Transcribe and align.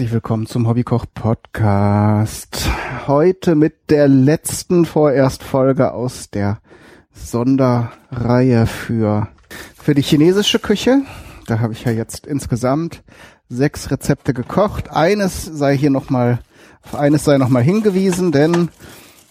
herzlich 0.00 0.14
willkommen 0.14 0.46
zum 0.46 0.66
Hobbykoch 0.66 1.04
Podcast. 1.12 2.70
Heute 3.06 3.54
mit 3.54 3.90
der 3.90 4.08
letzten 4.08 4.86
vorerst 4.86 5.42
Folge 5.42 5.92
aus 5.92 6.30
der 6.30 6.62
Sonderreihe 7.12 8.66
für, 8.66 9.28
für 9.76 9.92
die 9.92 10.00
chinesische 10.00 10.58
Küche. 10.58 11.02
Da 11.46 11.58
habe 11.58 11.74
ich 11.74 11.84
ja 11.84 11.92
jetzt 11.92 12.26
insgesamt 12.26 13.02
sechs 13.50 13.90
Rezepte 13.90 14.32
gekocht. 14.32 14.90
Eines 14.90 15.44
sei 15.44 15.76
hier 15.76 15.90
nochmal, 15.90 16.38
auf 16.82 16.94
eines 16.94 17.24
sei 17.24 17.36
nochmal 17.36 17.62
hingewiesen, 17.62 18.32
denn 18.32 18.70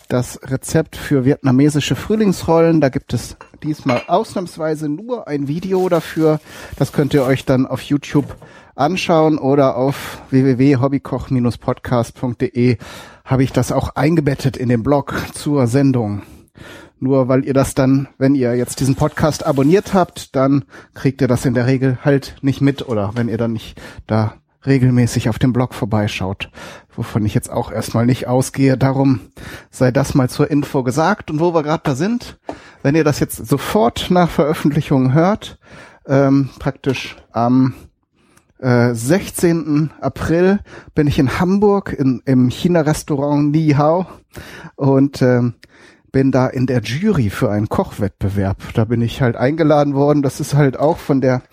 das 0.10 0.42
Rezept 0.44 0.98
für 0.98 1.24
vietnamesische 1.24 1.96
Frühlingsrollen. 1.96 2.82
Da 2.82 2.90
gibt 2.90 3.14
es 3.14 3.38
diesmal 3.64 4.02
ausnahmsweise 4.08 4.90
nur 4.90 5.26
ein 5.28 5.48
Video 5.48 5.88
dafür. 5.88 6.42
Das 6.78 6.92
könnt 6.92 7.14
ihr 7.14 7.24
euch 7.24 7.46
dann 7.46 7.66
auf 7.66 7.82
YouTube 7.84 8.36
anschauen 8.76 9.38
oder 9.38 9.78
auf 9.78 10.22
www.hobbykoch-podcast.de 10.32 12.78
habe 13.24 13.44
ich 13.44 13.54
das 13.54 13.72
auch 13.72 13.96
eingebettet 13.96 14.58
in 14.58 14.68
den 14.70 14.84
Blog 14.84 15.16
zur 15.34 15.68
Sendung. 15.68 16.24
Nur 17.00 17.28
weil 17.28 17.46
ihr 17.46 17.54
das 17.54 17.76
dann, 17.76 18.08
wenn 18.18 18.34
ihr 18.36 18.56
jetzt 18.56 18.80
diesen 18.80 18.96
Podcast 18.96 19.46
abonniert 19.46 19.94
habt, 19.94 20.36
dann 20.36 20.66
kriegt 20.96 21.22
ihr 21.22 21.28
das 21.28 21.46
in 21.46 21.54
der 21.54 21.68
Regel 21.68 22.00
halt 22.04 22.38
nicht 22.42 22.62
mit 22.62 22.88
oder 22.88 23.12
wenn 23.16 23.30
ihr 23.30 23.38
dann 23.38 23.54
nicht 23.54 23.80
da 24.08 24.34
regelmäßig 24.66 25.30
auf 25.30 25.40
dem 25.40 25.54
Blog 25.54 25.74
vorbeischaut, 25.74 26.50
wovon 26.96 27.26
ich 27.26 27.34
jetzt 27.34 27.50
auch 27.50 27.72
erstmal 27.72 28.06
nicht 28.06 28.28
ausgehe. 28.28 28.78
Darum 28.78 29.22
sei 29.70 29.92
das 29.92 30.16
mal 30.16 30.30
zur 30.30 30.52
Info 30.52 30.84
gesagt. 30.84 31.32
Und 31.32 31.40
wo 31.40 31.54
wir 31.54 31.64
gerade 31.64 31.84
da 31.84 31.96
sind, 31.96 32.40
wenn 32.84 32.96
ihr 32.96 33.04
das 33.04 33.20
jetzt 33.20 33.48
sofort 33.48 34.12
nach 34.12 34.30
Veröffentlichung 34.30 35.14
hört, 35.14 35.60
ähm, 36.08 36.50
praktisch 36.60 37.16
am 37.32 37.74
äh, 38.60 38.94
16. 38.94 39.92
April 40.02 40.60
bin 40.94 41.08
ich 41.08 41.20
in 41.20 41.40
Hamburg 41.40 41.94
in, 41.98 42.22
im 42.26 42.50
China-Restaurant 42.50 43.52
Ni 43.52 43.76
Hao 43.78 44.06
und 44.76 45.22
ähm, 45.22 45.56
bin 46.12 46.32
da 46.32 46.48
in 46.48 46.66
der 46.66 46.82
Jury 46.82 47.30
für 47.30 47.52
einen 47.52 47.70
Kochwettbewerb. 47.70 48.58
Da 48.74 48.86
bin 48.86 49.02
ich 49.02 49.22
halt 49.22 49.36
eingeladen 49.36 49.94
worden. 49.94 50.22
Das 50.22 50.40
ist 50.40 50.56
halt 50.56 50.78
auch 50.78 50.98
von 50.98 51.22
der 51.22 51.44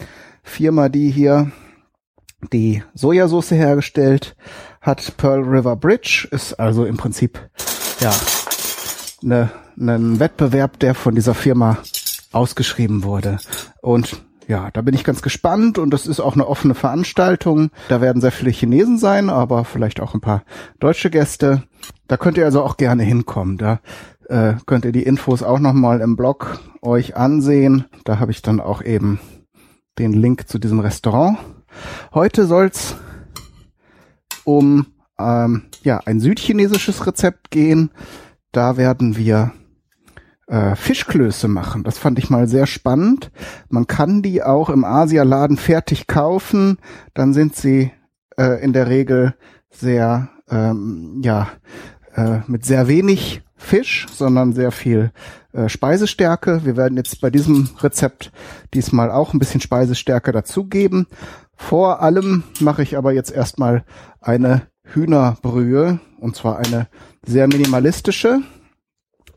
Firma, 0.43 0.89
die 0.89 1.11
hier 1.11 1.53
die 2.53 2.83
Sojasauce 2.95 3.53
hergestellt 3.53 4.37
hat. 4.81 5.17
Pearl 5.17 5.43
River 5.43 5.77
Bridge 5.77 6.29
ist 6.31 6.55
also 6.55 6.85
im 6.85 6.97
Prinzip 6.97 7.41
ja 8.01 8.13
ne, 9.23 9.51
ein 9.79 10.21
Wettbewerb, 10.21 10.79
der 10.79 10.95
von 10.95 11.15
dieser 11.15 11.35
Firma 11.35 11.79
ausgeschrieben 12.33 13.03
wurde. 13.03 13.39
Und 13.81 14.23
ja, 14.49 14.71
da 14.73 14.83
bin 14.83 14.95
ich 14.95 15.03
ganz 15.03 15.23
gespannt 15.23 15.79
und 15.79 15.91
das 15.91 16.07
ist 16.07 16.21
auch 16.21 16.35
eine 16.35 16.47
offene 16.47 16.75
Veranstaltung. 16.75 17.71
Da 17.89 18.01
werden 18.01 18.21
sehr 18.21 18.31
viele 18.31 18.51
Chinesen 18.51 18.99
sein, 18.99 19.29
aber 19.29 19.65
vielleicht 19.65 20.01
auch 20.01 20.15
ein 20.15 20.21
paar 20.21 20.45
deutsche 20.79 21.11
Gäste. 21.11 21.65
Da 22.07 22.17
könnt 22.17 22.39
ihr 22.39 22.45
also 22.45 22.63
auch 22.63 22.77
gerne 22.77 23.03
hinkommen. 23.03 23.59
Da 23.59 23.81
äh, 24.29 24.55
könnt 24.67 24.85
ihr 24.85 24.93
die 24.93 25.03
Infos 25.03 25.43
auch 25.43 25.59
nochmal 25.59 26.01
im 26.01 26.17
Blog 26.17 26.61
euch 26.81 27.17
ansehen. 27.17 27.87
Da 28.05 28.21
habe 28.21 28.31
ich 28.31 28.43
dann 28.43 28.61
auch 28.61 28.83
eben 28.83 29.19
den 29.99 30.13
Link 30.13 30.49
zu 30.49 30.59
diesem 30.59 30.79
Restaurant. 30.79 31.39
Heute 32.13 32.47
soll's 32.47 32.97
um 34.45 34.87
ähm, 35.19 35.65
ja 35.83 36.01
ein 36.05 36.21
südchinesisches 36.21 37.07
Rezept 37.07 37.51
gehen. 37.51 37.91
Da 38.53 38.77
werden 38.77 39.17
wir 39.17 39.53
äh, 40.47 40.77
Fischklöße 40.77 41.49
machen. 41.49 41.85
Das 41.85 41.99
fand 41.99 42.19
ich 42.19 42.31
mal 42.31 42.49
sehr 42.49 42.67
spannend. 42.67 43.31
Man 43.69 43.87
kann 43.87 44.23
die 44.23 44.43
auch 44.43 44.71
im 44.71 44.85
Asialaden 44.85 45.57
fertig 45.57 46.07
kaufen. 46.07 46.79
Dann 47.15 47.35
sind 47.35 47.57
sie 47.57 47.91
äh, 48.39 48.63
in 48.63 48.73
der 48.73 48.89
Regel 48.89 49.35
sehr 49.71 50.29
ähm, 50.49 51.21
ja 51.23 51.49
äh, 52.15 52.39
mit 52.47 52.65
sehr 52.65 52.89
wenig 52.89 53.43
Fisch, 53.57 54.07
sondern 54.13 54.53
sehr 54.53 54.71
viel 54.71 55.11
äh, 55.53 55.69
Speisestärke. 55.69 56.65
Wir 56.65 56.77
werden 56.77 56.97
jetzt 56.97 57.21
bei 57.21 57.31
diesem 57.31 57.71
Rezept 57.81 58.31
diesmal 58.75 59.11
auch 59.11 59.33
ein 59.33 59.39
bisschen 59.39 59.61
Speisestärke 59.61 60.31
dazugeben. 60.31 61.07
Vor 61.57 62.03
allem 62.03 62.45
mache 62.61 62.83
ich 62.83 62.97
aber 62.97 63.13
jetzt 63.13 63.33
erstmal 63.33 63.85
eine 64.21 64.63
Hühnerbrühe 64.85 65.99
und 66.21 66.37
zwar 66.37 66.59
eine 66.59 66.89
sehr 67.25 67.49
minimalistische. 67.49 68.41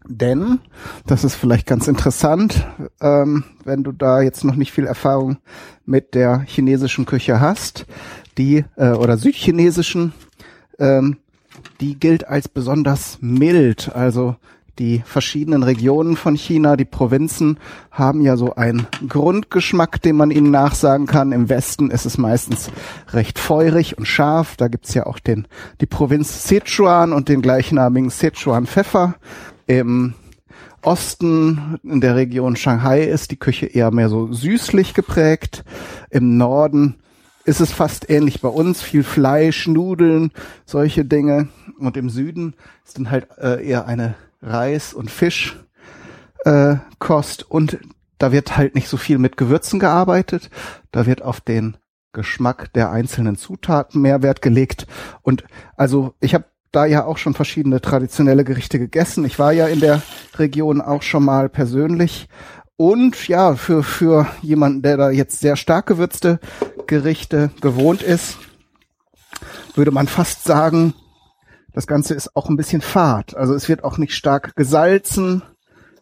Denn, 0.08 0.60
das 1.06 1.24
ist 1.24 1.36
vielleicht 1.36 1.68
ganz 1.68 1.88
interessant, 1.88 2.66
ähm, 3.00 3.44
wenn 3.64 3.84
du 3.84 3.92
da 3.92 4.22
jetzt 4.22 4.44
noch 4.44 4.56
nicht 4.56 4.72
viel 4.72 4.86
Erfahrung 4.86 5.38
mit 5.86 6.16
der 6.16 6.40
chinesischen 6.48 7.06
Küche 7.06 7.40
hast, 7.40 7.86
die 8.38 8.66
äh, 8.76 8.92
oder 8.92 9.18
südchinesischen, 9.18 10.14
ähm, 10.80 11.18
die 11.80 12.00
gilt 12.00 12.28
als 12.28 12.48
besonders 12.48 13.20
mild. 13.22 13.94
Also 13.94 14.36
die 14.80 15.04
verschiedenen 15.06 15.64
Regionen 15.64 16.16
von 16.16 16.36
China, 16.36 16.78
die 16.78 16.86
Provinzen, 16.86 17.60
haben 17.92 18.22
ja 18.22 18.38
so 18.38 18.56
einen 18.56 18.88
Grundgeschmack, 19.08 20.02
den 20.02 20.16
man 20.16 20.32
ihnen 20.32 20.52
nachsagen 20.52 21.06
kann. 21.06 21.34
Im 21.34 21.50
Westen 21.50 21.92
ist 21.92 22.06
es 22.06 22.18
meistens 22.18 22.72
recht 23.10 23.38
feurig 23.38 23.98
und 23.98 24.06
scharf. 24.06 24.56
Da 24.56 24.70
gibt's 24.70 24.94
ja 24.94 25.06
auch 25.06 25.20
den, 25.20 25.48
die 25.82 25.86
Provinz 25.86 26.48
Sichuan 26.48 27.14
und 27.14 27.30
den 27.30 27.42
gleichnamigen 27.42 28.10
Sichuan 28.10 28.66
Pfeffer. 28.66 29.16
Im 29.68 30.14
Osten, 30.82 31.78
in 31.84 32.00
der 32.00 32.16
Region 32.16 32.56
Shanghai, 32.56 33.04
ist 33.04 33.32
die 33.32 33.38
Küche 33.38 33.66
eher 33.66 33.92
mehr 33.92 34.08
so 34.08 34.32
süßlich 34.32 34.94
geprägt. 34.94 35.66
Im 36.10 36.38
Norden 36.38 36.96
ist 37.44 37.60
es 37.60 37.72
fast 37.72 38.10
ähnlich 38.10 38.40
bei 38.40 38.48
uns. 38.48 38.82
Viel 38.82 39.04
Fleisch, 39.04 39.68
Nudeln, 39.68 40.32
solche 40.66 41.04
Dinge. 41.04 41.50
Und 41.78 41.98
im 41.98 42.10
Süden 42.10 42.54
ist 42.86 42.98
dann 42.98 43.12
halt 43.12 43.28
äh, 43.40 43.66
eher 43.66 43.86
eine 43.86 44.16
Reis- 44.42 44.94
und 44.94 45.12
Fischkost. 45.12 45.66
Äh, 46.46 47.46
und 47.50 47.80
da 48.18 48.32
wird 48.32 48.58
halt 48.58 48.76
nicht 48.76 48.90
so 48.90 48.98
viel 48.98 49.18
mit 49.18 49.38
Gewürzen 49.38 49.80
gearbeitet. 49.80 50.50
Da 50.92 51.06
wird 51.06 51.22
auf 51.22 51.42
den 51.42 51.78
Geschmack 52.12 52.74
der 52.74 52.92
einzelnen 52.92 53.38
Zutaten 53.38 54.02
mehr 54.02 54.22
Wert 54.22 54.42
gelegt. 54.42 54.88
Und 55.22 55.44
also 55.78 56.14
ich 56.20 56.34
habe 56.34 56.46
da 56.72 56.86
ja 56.86 57.06
auch 57.06 57.18
schon 57.18 57.34
verschiedene 57.34 57.82
traditionelle 57.82 58.44
Gerichte 58.44 58.78
gegessen. 58.80 59.26
Ich 59.26 59.40
war 59.40 59.52
ja 59.54 59.68
in 59.68 59.80
der 59.80 60.02
Region 60.38 60.82
auch 60.82 61.02
schon 61.02 61.26
mal 61.26 61.50
persönlich. 61.50 62.28
Und 62.76 63.28
ja, 63.28 63.56
für, 63.56 63.84
für 63.84 64.28
jemanden, 64.42 64.82
der 64.82 64.98
da 64.98 65.10
jetzt 65.10 65.40
sehr 65.40 65.56
stark 65.56 65.88
gewürzte 65.88 66.40
Gerichte 66.88 67.52
gewohnt 67.62 68.02
ist, 68.02 68.38
würde 69.76 69.92
man 69.92 70.08
fast 70.08 70.44
sagen, 70.44 70.94
das 71.80 71.88
Ganze 71.88 72.14
ist 72.14 72.36
auch 72.36 72.50
ein 72.50 72.58
bisschen 72.58 72.82
fad. 72.82 73.38
Also 73.38 73.54
es 73.54 73.70
wird 73.70 73.86
auch 73.86 73.98
nicht 73.98 74.14
stark 74.14 74.54
gesalzen 74.58 75.44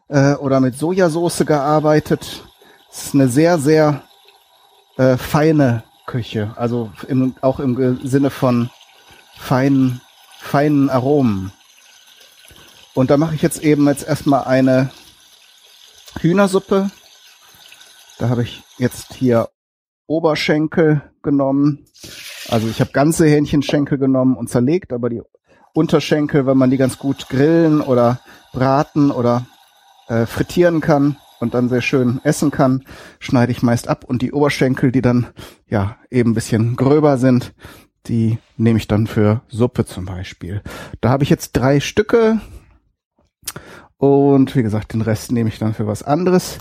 äh, 0.07 0.33
oder 0.33 0.59
mit 0.59 0.73
Sojasauce 0.73 1.45
gearbeitet. 1.45 2.43
Es 2.91 3.05
ist 3.05 3.13
eine 3.13 3.27
sehr, 3.27 3.59
sehr 3.59 4.01
äh, 4.97 5.17
feine 5.17 5.83
Küche. 6.07 6.51
Also 6.55 6.91
im, 7.07 7.35
auch 7.41 7.59
im 7.59 7.99
Sinne 8.03 8.31
von 8.31 8.71
feinen, 9.37 10.01
feinen 10.39 10.89
Aromen. 10.89 11.53
Und 12.95 13.11
da 13.11 13.17
mache 13.17 13.35
ich 13.35 13.43
jetzt 13.43 13.61
eben 13.61 13.85
jetzt 13.85 14.07
erstmal 14.07 14.45
eine 14.45 14.89
Hühnersuppe. 16.19 16.89
Da 18.17 18.29
habe 18.29 18.41
ich 18.41 18.63
jetzt 18.79 19.13
hier 19.13 19.49
Oberschenkel 20.07 21.03
genommen. 21.21 21.85
Also 22.49 22.67
ich 22.67 22.81
habe 22.81 22.93
ganze 22.93 23.27
Hähnchenschenkel 23.27 23.99
genommen 23.99 24.35
und 24.35 24.49
zerlegt, 24.49 24.91
aber 24.91 25.11
die 25.11 25.21
Unterschenkel, 25.77 26.47
wenn 26.47 26.57
man 26.57 26.71
die 26.71 26.77
ganz 26.77 26.97
gut 26.97 27.29
grillen 27.29 27.81
oder 27.81 28.19
braten 28.51 29.11
oder 29.11 29.45
äh, 30.07 30.25
frittieren 30.25 30.81
kann 30.81 31.17
und 31.39 31.53
dann 31.53 31.69
sehr 31.69 31.81
schön 31.81 32.19
essen 32.23 32.49
kann, 32.49 32.83
schneide 33.19 33.51
ich 33.51 33.61
meist 33.61 33.87
ab 33.87 34.03
und 34.03 34.23
die 34.23 34.31
Oberschenkel, 34.31 34.91
die 34.91 35.03
dann 35.03 35.27
ja 35.69 35.97
eben 36.09 36.31
ein 36.31 36.33
bisschen 36.33 36.75
gröber 36.75 37.19
sind, 37.19 37.53
die 38.07 38.39
nehme 38.57 38.79
ich 38.79 38.87
dann 38.87 39.05
für 39.05 39.41
Suppe 39.49 39.85
zum 39.85 40.05
Beispiel. 40.05 40.63
Da 40.99 41.09
habe 41.09 41.23
ich 41.23 41.29
jetzt 41.29 41.51
drei 41.51 41.79
Stücke 41.79 42.41
und 43.97 44.55
wie 44.55 44.63
gesagt, 44.63 44.93
den 44.93 45.03
Rest 45.03 45.31
nehme 45.31 45.49
ich 45.49 45.59
dann 45.59 45.75
für 45.75 45.85
was 45.85 46.01
anderes. 46.01 46.57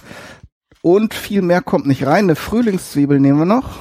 Und 0.83 1.15
viel 1.15 1.41
mehr 1.41 1.63
kommt 1.63 1.87
nicht 1.87 2.07
rein. 2.07 2.25
Eine 2.25 2.37
Frühlingszwiebel 2.37 3.19
nehmen 3.19 3.39
wir 3.39 3.47
noch. 3.47 3.79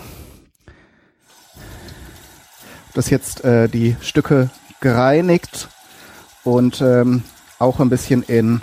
Das 2.94 3.10
jetzt 3.10 3.44
äh, 3.44 3.68
die 3.68 3.98
Stücke 4.00 4.50
gereinigt 4.81 5.69
und 6.44 6.81
ähm, 6.81 7.24
auch 7.60 7.80
ein 7.80 7.89
bisschen 7.89 8.24
in 8.24 8.62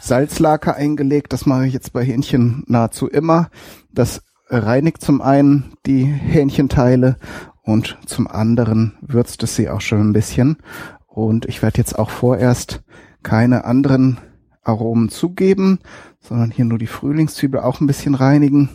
Salzlake 0.00 0.74
eingelegt. 0.74 1.32
Das 1.32 1.46
mache 1.46 1.66
ich 1.66 1.72
jetzt 1.72 1.92
bei 1.92 2.04
Hähnchen 2.04 2.64
nahezu 2.66 3.08
immer. 3.08 3.48
Das 3.92 4.22
reinigt 4.48 5.02
zum 5.02 5.22
einen 5.22 5.72
die 5.86 6.04
Hähnchenteile 6.04 7.16
und 7.62 7.98
zum 8.06 8.26
anderen 8.26 8.98
würzt 9.00 9.42
es 9.42 9.56
sie 9.56 9.70
auch 9.70 9.80
schon 9.80 10.00
ein 10.00 10.12
bisschen. 10.12 10.58
Und 11.06 11.46
ich 11.46 11.62
werde 11.62 11.78
jetzt 11.78 11.98
auch 11.98 12.10
vorerst 12.10 12.82
keine 13.22 13.64
anderen 13.64 14.18
Aromen 14.62 15.08
zugeben, 15.08 15.78
sondern 16.20 16.50
hier 16.50 16.64
nur 16.64 16.78
die 16.78 16.86
Frühlingszwiebel 16.86 17.60
auch 17.60 17.80
ein 17.80 17.86
bisschen 17.86 18.14
reinigen 18.14 18.68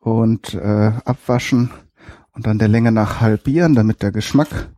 und 0.00 0.54
äh, 0.54 0.92
abwaschen 1.04 1.70
und 2.32 2.46
dann 2.46 2.58
der 2.58 2.68
Länge 2.68 2.92
nach 2.92 3.20
halbieren, 3.20 3.74
damit 3.74 4.02
der 4.02 4.12
Geschmack 4.12 4.70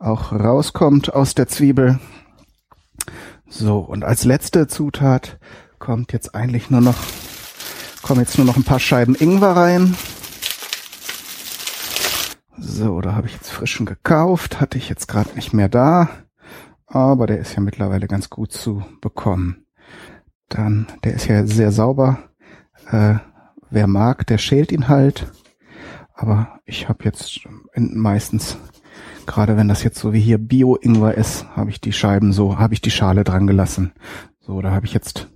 auch 0.00 0.32
rauskommt 0.32 1.14
aus 1.14 1.34
der 1.34 1.46
Zwiebel. 1.46 2.00
So, 3.48 3.78
und 3.78 4.04
als 4.04 4.24
letzte 4.24 4.66
Zutat 4.66 5.38
kommt 5.78 6.12
jetzt 6.12 6.34
eigentlich 6.34 6.70
nur 6.70 6.80
noch, 6.80 6.96
kommen 8.02 8.20
jetzt 8.20 8.38
nur 8.38 8.46
noch 8.46 8.56
ein 8.56 8.64
paar 8.64 8.80
Scheiben 8.80 9.14
Ingwer 9.14 9.56
rein. 9.56 9.96
So, 12.56 13.00
da 13.00 13.14
habe 13.14 13.26
ich 13.26 13.34
jetzt 13.34 13.50
frischen 13.50 13.86
gekauft, 13.86 14.60
hatte 14.60 14.78
ich 14.78 14.88
jetzt 14.88 15.06
gerade 15.06 15.34
nicht 15.34 15.52
mehr 15.52 15.68
da, 15.68 16.08
aber 16.86 17.26
der 17.26 17.38
ist 17.38 17.54
ja 17.54 17.60
mittlerweile 17.60 18.06
ganz 18.06 18.30
gut 18.30 18.52
zu 18.52 18.82
bekommen. 19.00 19.66
Dann, 20.48 20.86
der 21.04 21.14
ist 21.14 21.26
ja 21.26 21.46
sehr 21.46 21.72
sauber. 21.72 22.18
Äh, 22.90 23.16
wer 23.70 23.86
mag, 23.86 24.26
der 24.26 24.38
schält 24.38 24.72
ihn 24.72 24.88
halt. 24.88 25.30
Aber 26.14 26.60
ich 26.64 26.88
habe 26.88 27.04
jetzt 27.04 27.40
meistens, 27.74 28.58
gerade 29.30 29.56
wenn 29.56 29.68
das 29.68 29.84
jetzt 29.84 30.00
so 30.00 30.12
wie 30.12 30.20
hier 30.20 30.38
Bio-Ingwer 30.38 31.14
ist, 31.14 31.46
habe 31.54 31.70
ich 31.70 31.80
die 31.80 31.92
Scheiben 31.92 32.32
so, 32.32 32.58
habe 32.58 32.74
ich 32.74 32.80
die 32.80 32.90
Schale 32.90 33.22
dran 33.22 33.46
gelassen. 33.46 33.92
So, 34.40 34.60
da 34.60 34.72
habe 34.72 34.86
ich 34.86 34.92
jetzt 34.92 35.28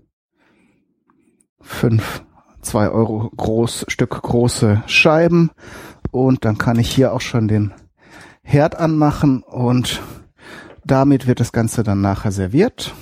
fünf, 1.61 2.25
zwei 2.61 2.89
Euro 2.89 3.31
groß, 3.37 3.87
Stück 3.87 4.21
große 4.21 4.83
Scheiben. 4.87 5.53
Und 6.11 6.45
dann 6.45 6.59
kann 6.59 6.79
ich 6.81 6.91
hier 6.91 7.13
auch 7.13 7.21
schon 7.21 7.47
den 7.47 7.73
Herd 8.43 8.77
anmachen 8.77 9.45
und 9.45 10.03
damit 10.85 11.29
wird 11.29 11.39
das 11.39 11.53
Ganze 11.53 11.85
dann 11.85 12.01
nachher 12.01 12.33
serviert. 12.33 12.93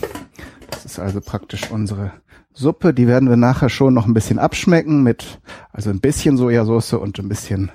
Das 0.70 0.84
ist 0.84 0.98
also 0.98 1.22
praktisch 1.22 1.70
unsere 1.70 2.12
Suppe, 2.52 2.92
die 2.92 3.06
werden 3.06 3.30
wir 3.30 3.38
nachher 3.38 3.70
schon 3.70 3.94
noch 3.94 4.06
ein 4.06 4.14
bisschen 4.14 4.38
abschmecken 4.38 5.02
mit, 5.02 5.40
also 5.72 5.88
ein 5.88 6.00
bisschen 6.00 6.36
Sojasauce 6.36 6.92
und 6.92 7.18
ein 7.18 7.30
bisschen, 7.30 7.72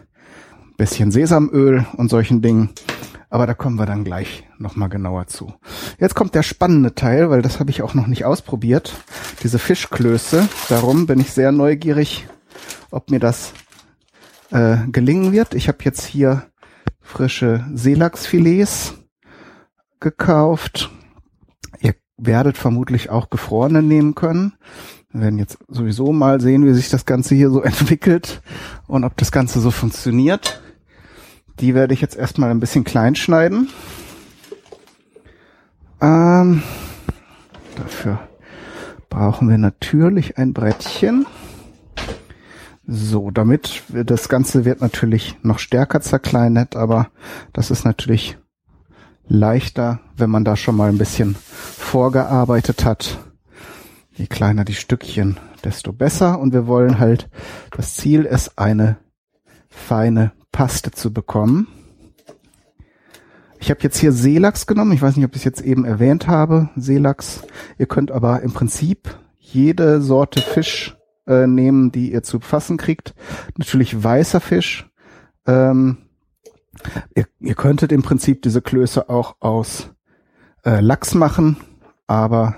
bisschen 0.77 1.09
Sesamöl 1.09 1.87
und 1.97 2.09
solchen 2.09 2.43
Dingen. 2.43 2.69
Aber 3.29 3.45
da 3.45 3.53
kommen 3.53 3.77
wir 3.77 3.85
dann 3.85 4.03
gleich 4.03 4.47
nochmal 4.57 4.89
genauer 4.89 5.27
zu. 5.27 5.53
Jetzt 5.99 6.15
kommt 6.15 6.33
der 6.33 6.43
spannende 6.43 6.95
Teil, 6.95 7.29
weil 7.29 7.41
das 7.41 7.59
habe 7.59 7.71
ich 7.71 7.81
auch 7.81 7.93
noch 7.93 8.07
nicht 8.07 8.25
ausprobiert. 8.25 8.93
Diese 9.43 9.59
Fischklöße. 9.59 10.47
Darum 10.69 11.07
bin 11.07 11.19
ich 11.19 11.31
sehr 11.31 11.51
neugierig, 11.51 12.27
ob 12.91 13.11
mir 13.11 13.19
das 13.19 13.53
äh, 14.51 14.77
gelingen 14.91 15.33
wird. 15.33 15.53
Ich 15.53 15.67
habe 15.67 15.79
jetzt 15.81 16.05
hier 16.05 16.43
frische 17.01 17.65
Seelachsfilets 17.73 18.93
gekauft 19.99 20.89
werdet 22.17 22.57
vermutlich 22.57 23.09
auch 23.09 23.29
gefrorene 23.29 23.81
nehmen 23.81 24.15
können. 24.15 24.53
Wir 25.11 25.21
werden 25.21 25.39
jetzt 25.39 25.59
sowieso 25.67 26.11
mal 26.11 26.41
sehen, 26.41 26.65
wie 26.65 26.73
sich 26.73 26.89
das 26.89 27.05
Ganze 27.05 27.35
hier 27.35 27.49
so 27.49 27.61
entwickelt 27.63 28.41
und 28.87 29.03
ob 29.03 29.15
das 29.17 29.31
Ganze 29.31 29.59
so 29.59 29.71
funktioniert. 29.71 30.61
Die 31.59 31.73
werde 31.73 31.93
ich 31.93 32.01
jetzt 32.01 32.15
erstmal 32.15 32.51
ein 32.51 32.59
bisschen 32.59 32.83
klein 32.83 33.15
schneiden. 33.15 33.69
Ähm, 36.01 36.61
dafür 37.75 38.19
brauchen 39.09 39.49
wir 39.49 39.57
natürlich 39.57 40.37
ein 40.37 40.53
Brettchen. 40.53 41.25
So, 42.85 43.31
damit 43.31 43.83
das 43.91 44.29
Ganze 44.29 44.63
wird 44.63 44.81
natürlich 44.81 45.37
noch 45.41 45.59
stärker 45.59 45.99
zerkleinert, 45.99 46.75
aber 46.75 47.09
das 47.51 47.71
ist 47.71 47.83
natürlich 47.83 48.37
leichter, 49.27 49.99
wenn 50.15 50.29
man 50.29 50.45
da 50.45 50.55
schon 50.55 50.75
mal 50.75 50.89
ein 50.89 50.97
bisschen 50.97 51.35
vorgearbeitet 51.35 52.85
hat. 52.85 53.17
Je 54.13 54.27
kleiner 54.27 54.63
die 54.63 54.73
Stückchen, 54.73 55.37
desto 55.63 55.91
besser. 55.91 56.39
Und 56.39 56.53
wir 56.53 56.65
wollen 56.65 56.99
halt, 56.99 57.29
das 57.75 57.95
Ziel 57.95 58.23
ist, 58.23 58.57
eine 58.57 58.97
feine 59.69 60.31
Paste 60.57 60.89
zu 60.89 61.13
bekommen. 61.13 61.67
Ich 63.59 63.69
habe 63.69 63.81
jetzt 63.83 63.99
hier 63.99 64.11
Seelachs 64.11 64.65
genommen. 64.65 64.91
Ich 64.91 65.03
weiß 65.03 65.15
nicht, 65.15 65.25
ob 65.25 65.33
ich 65.33 65.41
es 65.41 65.43
jetzt 65.43 65.61
eben 65.61 65.85
erwähnt 65.85 66.27
habe. 66.27 66.69
Seelachs. 66.75 67.43
Ihr 67.77 67.85
könnt 67.85 68.09
aber 68.09 68.41
im 68.41 68.53
Prinzip 68.53 69.19
jede 69.37 70.01
Sorte 70.01 70.41
Fisch 70.41 70.97
äh, 71.27 71.45
nehmen, 71.45 71.91
die 71.91 72.11
ihr 72.11 72.23
zu 72.23 72.39
fassen 72.39 72.77
kriegt. 72.77 73.13
Natürlich 73.55 74.03
weißer 74.03 74.41
Fisch. 74.41 74.89
Ähm, 75.45 75.99
Ihr, 77.13 77.25
ihr 77.39 77.55
könntet 77.55 77.91
im 77.91 78.01
Prinzip 78.01 78.41
diese 78.41 78.61
Klöße 78.63 79.09
auch 79.09 79.35
aus 79.39 79.91
äh, 80.65 80.79
Lachs 80.79 81.13
machen, 81.13 81.57
aber 82.07 82.55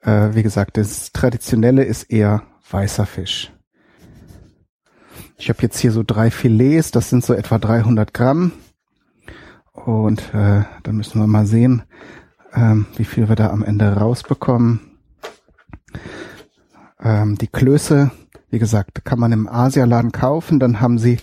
äh, 0.00 0.30
wie 0.32 0.42
gesagt, 0.44 0.76
das 0.76 1.12
Traditionelle 1.12 1.82
ist 1.82 2.04
eher 2.04 2.42
weißer 2.70 3.06
Fisch. 3.06 3.52
Ich 5.38 5.50
habe 5.50 5.60
jetzt 5.62 5.78
hier 5.78 5.92
so 5.92 6.02
drei 6.02 6.30
Filets, 6.30 6.90
das 6.90 7.10
sind 7.10 7.24
so 7.24 7.34
etwa 7.34 7.58
300 7.58 8.14
Gramm. 8.14 8.52
Und 9.72 10.34
äh, 10.34 10.62
dann 10.82 10.96
müssen 10.96 11.20
wir 11.20 11.26
mal 11.26 11.46
sehen, 11.46 11.82
ähm, 12.54 12.86
wie 12.96 13.04
viel 13.04 13.28
wir 13.28 13.36
da 13.36 13.50
am 13.50 13.62
Ende 13.62 13.92
rausbekommen. 13.92 14.80
Ähm, 17.00 17.36
die 17.36 17.48
Klöße, 17.48 18.10
wie 18.50 18.58
gesagt, 18.58 19.04
kann 19.04 19.18
man 19.18 19.32
im 19.32 19.46
Asialaden 19.46 20.10
kaufen. 20.10 20.58
Dann 20.58 20.80
haben 20.80 20.98
sie 20.98 21.18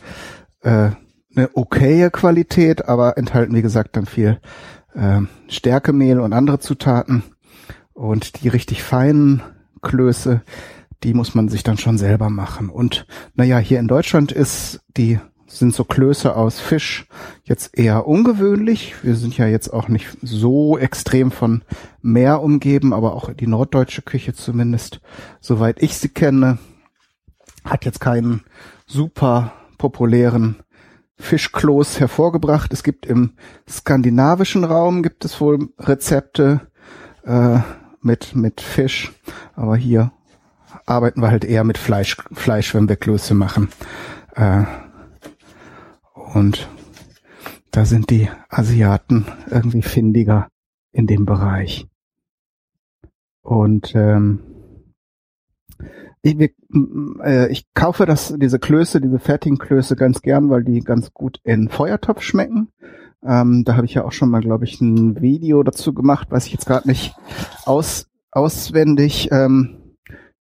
äh, 0.62 0.92
eine 1.36 1.50
okaye 1.56 2.12
Qualität, 2.12 2.88
aber 2.88 3.18
enthalten, 3.18 3.56
wie 3.56 3.64
gesagt, 3.64 3.98
dann 3.98 4.06
viel 4.06 4.40
äh, 4.94 5.22
Stärkemehl 5.48 6.20
und 6.20 6.34
andere 6.34 6.60
Zutaten. 6.60 7.24
Und 7.94 8.44
die 8.44 8.48
richtig 8.48 8.84
feinen 8.84 9.42
Klöße, 9.82 10.42
die 11.04 11.14
muss 11.14 11.36
man 11.36 11.50
sich 11.50 11.64
dann 11.64 11.78
schon 11.78 11.98
selber 11.98 12.30
machen. 12.30 12.70
Und 12.70 13.06
naja, 13.36 13.58
hier 13.58 13.80
in 13.80 13.88
Deutschland 13.88 14.32
ist 14.32 14.82
die 14.98 15.20
sind 15.48 15.74
so 15.74 15.84
Klöße 15.84 16.36
aus 16.36 16.60
Fisch 16.60 17.08
jetzt 17.44 17.78
eher 17.78 18.08
ungewöhnlich. 18.08 18.96
Wir 19.04 19.16
sind 19.16 19.38
ja 19.38 19.46
jetzt 19.48 19.72
auch 19.72 19.88
nicht 19.88 20.18
so 20.22 20.78
extrem 20.78 21.32
von 21.32 21.64
Meer 22.02 22.42
umgeben, 22.42 22.94
aber 22.94 23.14
auch 23.14 23.32
die 23.34 23.48
norddeutsche 23.48 24.02
Küche 24.02 24.34
zumindest, 24.34 25.00
soweit 25.40 25.82
ich 25.82 25.98
sie 25.98 26.10
kenne, 26.10 26.58
hat 27.64 27.86
jetzt 27.86 28.00
keinen 28.00 28.44
super 28.88 29.54
populären 29.78 30.58
Fischkloß 31.18 32.00
hervorgebracht. 32.00 32.74
Es 32.74 32.84
gibt 32.84 33.06
im 33.06 33.34
skandinavischen 33.70 34.64
Raum 34.64 35.04
gibt 35.04 35.24
es 35.24 35.40
wohl 35.40 35.70
Rezepte 35.80 36.62
äh, 37.26 37.60
mit 38.02 38.36
mit 38.36 38.60
Fisch, 38.60 39.14
aber 39.56 39.78
hier 39.78 40.12
arbeiten 40.86 41.22
wir 41.22 41.32
halt 41.32 41.46
eher 41.46 41.64
mit 41.64 41.78
Fleisch, 41.78 42.18
Fleisch, 42.32 42.74
wenn 42.76 42.90
wir 42.90 42.96
Klöße 42.96 43.34
machen. 43.34 43.70
Äh, 44.36 44.64
und 46.34 46.68
da 47.72 47.86
sind 47.86 48.10
die 48.10 48.30
Asiaten 48.50 49.26
irgendwie 49.50 49.82
findiger 49.82 50.48
in 50.92 51.08
dem 51.08 51.26
Bereich. 51.26 51.88
Und 53.42 53.94
ähm, 53.96 54.40
ich, 56.22 56.40
äh, 57.24 57.52
ich 57.52 57.66
kaufe 57.74 58.06
das, 58.06 58.34
diese 58.38 58.60
Klöße, 58.60 59.02
diese 59.02 59.20
fertigen 59.20 59.58
Klöße 59.58 59.96
ganz 59.96 60.22
gern, 60.22 60.50
weil 60.50 60.64
die 60.64 60.80
ganz 60.80 61.14
gut 61.14 61.40
in 61.44 61.70
Feuertopf 61.70 62.22
schmecken. 62.22 62.70
Ähm, 63.26 63.64
da 63.66 63.76
habe 63.76 63.86
ich 63.86 63.94
ja 63.94 64.06
auch 64.06 64.12
schon 64.12 64.30
mal, 64.30 64.42
glaube 64.42 64.66
ich, 64.66 64.80
ein 64.82 65.22
Video 65.22 65.64
dazu 65.64 65.94
gemacht, 65.94 66.32
weiß 66.32 66.46
ich 66.46 66.54
jetzt 66.54 66.66
gerade 66.66 66.88
nicht 66.88 67.16
aus, 67.66 68.08
auswendig. 68.32 69.30
Ähm, 69.32 69.83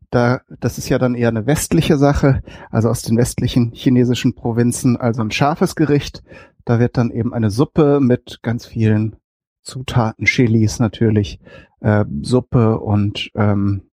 da, 0.10 0.42
das 0.60 0.78
ist 0.78 0.90
ja 0.90 0.98
dann 0.98 1.16
eher 1.16 1.30
eine 1.30 1.46
westliche 1.46 1.98
Sache, 1.98 2.42
also 2.72 2.90
aus 2.90 3.02
den 3.02 3.18
westlichen 3.18 3.72
chinesischen 3.74 4.34
Provinzen, 4.36 4.98
also 4.98 5.22
ein 5.22 5.32
scharfes 5.32 5.76
Gericht. 5.76 6.24
Da 6.66 6.80
wird 6.80 6.98
dann 6.98 7.12
eben 7.12 7.34
eine 7.34 7.50
Suppe 7.50 8.00
mit 8.00 8.40
ganz 8.42 8.66
vielen 8.66 9.16
Zutaten, 9.62 10.26
Chilis 10.26 10.80
natürlich, 10.80 11.40
äh, 11.82 12.06
Suppe 12.22 12.80
und 12.80 13.32
ähm, 13.36 13.90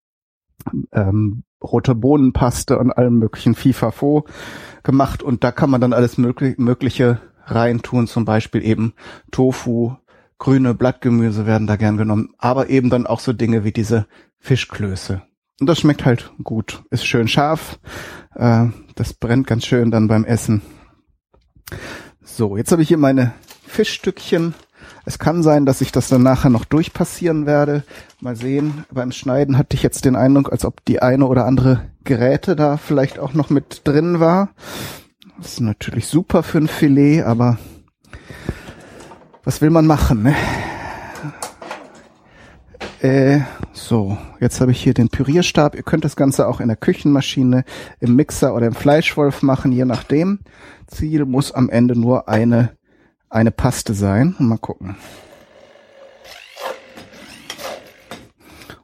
ähm, 0.93 1.45
rote 1.63 1.95
Bohnenpaste 1.95 2.79
und 2.79 2.93
allem 2.93 3.19
möglichen 3.19 3.55
FIFA-Fo 3.55 4.25
gemacht 4.83 5.23
und 5.23 5.45
da 5.45 5.53
kann 5.53 5.71
man 5.71 5.81
dann 5.81 5.93
alles 5.93 6.19
möglich 6.19 6.59
Mögliche 6.59 7.21
reintun, 7.45 8.07
zum 8.07 8.25
Beispiel 8.25 8.65
eben 8.65 8.95
Tofu, 9.31 9.97
grüne 10.39 10.75
Blattgemüse 10.75 11.47
werden 11.47 11.67
da 11.67 11.77
gern 11.77 11.97
genommen, 11.97 12.35
aber 12.39 12.69
eben 12.69 12.91
dann 12.91 13.07
auch 13.07 13.21
so 13.21 13.33
Dinge 13.33 13.65
wie 13.65 13.73
diese 13.73 14.07
Fischklöße. 14.39 15.23
Und 15.61 15.67
das 15.67 15.81
schmeckt 15.81 16.05
halt 16.05 16.33
gut, 16.43 16.83
ist 16.91 17.07
schön 17.07 17.29
scharf, 17.29 17.79
äh, 18.35 18.67
das 18.95 19.15
brennt 19.15 19.47
ganz 19.47 19.65
schön 19.65 19.91
dann 19.91 20.09
beim 20.09 20.25
Essen. 20.25 20.63
So, 22.23 22.57
jetzt 22.57 22.73
habe 22.73 22.83
ich 22.83 22.89
hier 22.89 22.99
meine 22.99 23.33
Fischstückchen 23.67 24.55
es 25.09 25.21
kann 25.21 25.45
sein, 25.45 25.67
dass 25.67 25.81
ich 25.81 25.93
das 25.93 26.09
dann 26.09 26.25
nachher 26.25 26.51
noch 26.51 26.65
durchpassieren 26.65 27.47
werde. 27.47 27.85
Mal 28.21 28.35
sehen. 28.35 28.85
Beim 28.91 29.13
Schneiden 29.13 29.57
hatte 29.57 29.77
ich 29.77 29.85
jetzt 29.85 30.05
den 30.05 30.17
Eindruck, 30.17 30.51
als 30.51 30.65
ob 30.65 30.85
die 30.85 31.01
eine 31.01 31.27
oder 31.27 31.47
andere 31.47 31.83
Geräte 32.03 32.57
da 32.57 32.77
vielleicht 32.77 33.21
auch 33.21 33.33
noch 33.33 33.49
mit 33.49 33.83
drin 33.85 34.19
war. 34.19 34.51
Das 35.39 35.53
ist 35.53 35.61
natürlich 35.61 36.09
super 36.09 36.43
für 36.43 36.59
ein 36.59 36.67
Filet, 36.67 37.23
aber 37.23 37.57
was 39.45 39.61
will 39.61 39.71
man 39.71 39.87
machen? 39.87 40.25
Ne? 40.25 40.35
Äh, 43.07 43.43
so, 43.73 44.19
jetzt 44.41 44.61
habe 44.61 44.73
ich 44.73 44.83
hier 44.83 44.93
den 44.93 45.09
Pürierstab. 45.09 45.77
Ihr 45.77 45.85
könnt 45.85 46.05
das 46.05 46.17
Ganze 46.17 46.49
auch 46.49 46.59
in 46.59 46.67
der 46.67 46.77
Küchenmaschine, 46.77 47.63
im 48.01 48.17
Mixer 48.17 48.53
oder 48.53 48.67
im 48.67 48.75
Fleischwolf 48.75 49.43
machen, 49.43 49.71
je 49.71 49.85
nachdem. 49.85 50.41
Ziel 50.89 51.25
muss 51.25 51.53
am 51.53 51.71
Ende 51.71 51.97
nur 51.97 52.29
eine, 52.29 52.77
eine 53.31 53.53
Paste 53.53 53.95
sein. 53.95 54.35
Mal 54.41 54.59
gucken. 54.59 54.97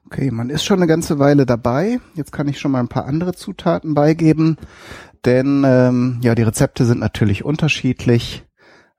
Okay, 0.07 0.31
man 0.31 0.51
ist 0.51 0.63
schon 0.63 0.77
eine 0.79 0.87
ganze 0.87 1.19
Weile 1.19 1.45
dabei. 1.45 1.99
Jetzt 2.15 2.31
kann 2.31 2.47
ich 2.47 2.61
schon 2.61 2.71
mal 2.71 2.79
ein 2.81 2.89
paar 2.89 3.07
andere 3.07 3.35
Zutaten 3.35 3.95
beigeben, 3.95 4.57
denn 5.25 5.65
ähm, 5.67 6.21
ja, 6.23 6.37
die 6.37 6.43
Rezepte 6.43 6.85
sind 6.85 7.01
natürlich 7.01 7.45
unterschiedlich, 7.45 8.47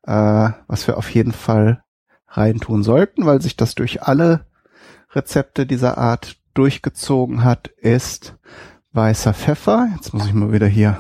äh, 0.06 0.50
was 0.68 0.86
wir 0.86 0.98
auf 0.98 1.10
jeden 1.12 1.32
Fall 1.32 1.82
reintun 2.28 2.84
sollten, 2.84 3.26
weil 3.26 3.42
sich 3.42 3.56
das 3.56 3.74
durch 3.74 4.04
alle 4.04 4.48
Rezepte 5.14 5.66
dieser 5.66 5.98
Art 5.98 6.38
durchgezogen 6.54 7.44
hat, 7.44 7.68
ist 7.68 8.36
weißer 8.92 9.34
Pfeffer. 9.34 9.90
Jetzt 9.96 10.14
muss 10.14 10.26
ich 10.26 10.34
mal 10.34 10.52
wieder 10.52 10.68
hier, 10.68 11.00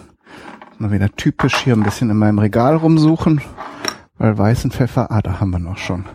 mal 0.77 0.91
wieder 0.91 1.09
typisch 1.11 1.57
hier 1.57 1.75
ein 1.75 1.83
bisschen 1.83 2.09
in 2.09 2.17
meinem 2.17 2.39
Regal 2.39 2.75
rumsuchen, 2.75 3.41
weil 4.17 4.37
weißen 4.37 4.71
Pfeffer, 4.71 5.11
ah, 5.11 5.21
da 5.21 5.39
haben 5.39 5.51
wir 5.51 5.59
noch 5.59 5.77
schon 5.77 6.05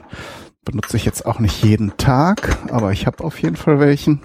benutze 0.69 0.99
ich 0.99 1.07
jetzt 1.07 1.25
auch 1.25 1.39
nicht 1.39 1.65
jeden 1.65 1.97
Tag, 1.97 2.59
aber 2.71 2.93
ich 2.93 3.07
habe 3.07 3.25
auf 3.25 3.41
jeden 3.41 3.57
Fall 3.57 3.81
welchen. 3.81 4.21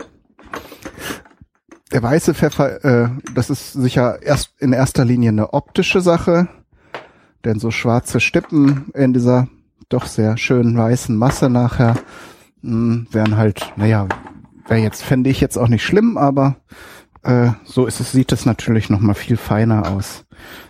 Der 1.93 2.03
weiße 2.03 2.33
Pfeffer, 2.33 2.83
äh, 2.83 3.09
das 3.33 3.49
ist 3.49 3.71
sicher 3.71 4.21
erst 4.21 4.51
in 4.59 4.73
erster 4.73 5.05
Linie 5.05 5.29
eine 5.29 5.53
optische 5.53 6.01
Sache, 6.01 6.49
denn 7.45 7.59
so 7.59 7.71
schwarze 7.71 8.19
Stippen 8.19 8.91
in 8.93 9.13
dieser 9.13 9.47
doch 9.87 10.05
sehr 10.05 10.35
schönen 10.35 10.77
weißen 10.77 11.15
Masse 11.15 11.49
nachher 11.49 11.95
mh, 12.63 12.71
hm, 12.71 13.07
wären 13.11 13.37
halt, 13.37 13.73
naja, 13.75 14.07
wäre 14.67 14.81
jetzt, 14.81 15.03
fände 15.03 15.29
ich 15.29 15.39
jetzt 15.39 15.57
auch 15.57 15.67
nicht 15.67 15.83
schlimm, 15.83 16.17
aber 16.17 16.57
äh, 17.23 17.51
so 17.63 17.85
ist 17.85 17.99
es, 17.99 18.11
sieht 18.11 18.31
es 18.31 18.45
natürlich 18.45 18.89
noch 18.89 18.99
mal 18.99 19.13
viel 19.13 19.37
feiner 19.37 19.91
aus. 19.91 20.25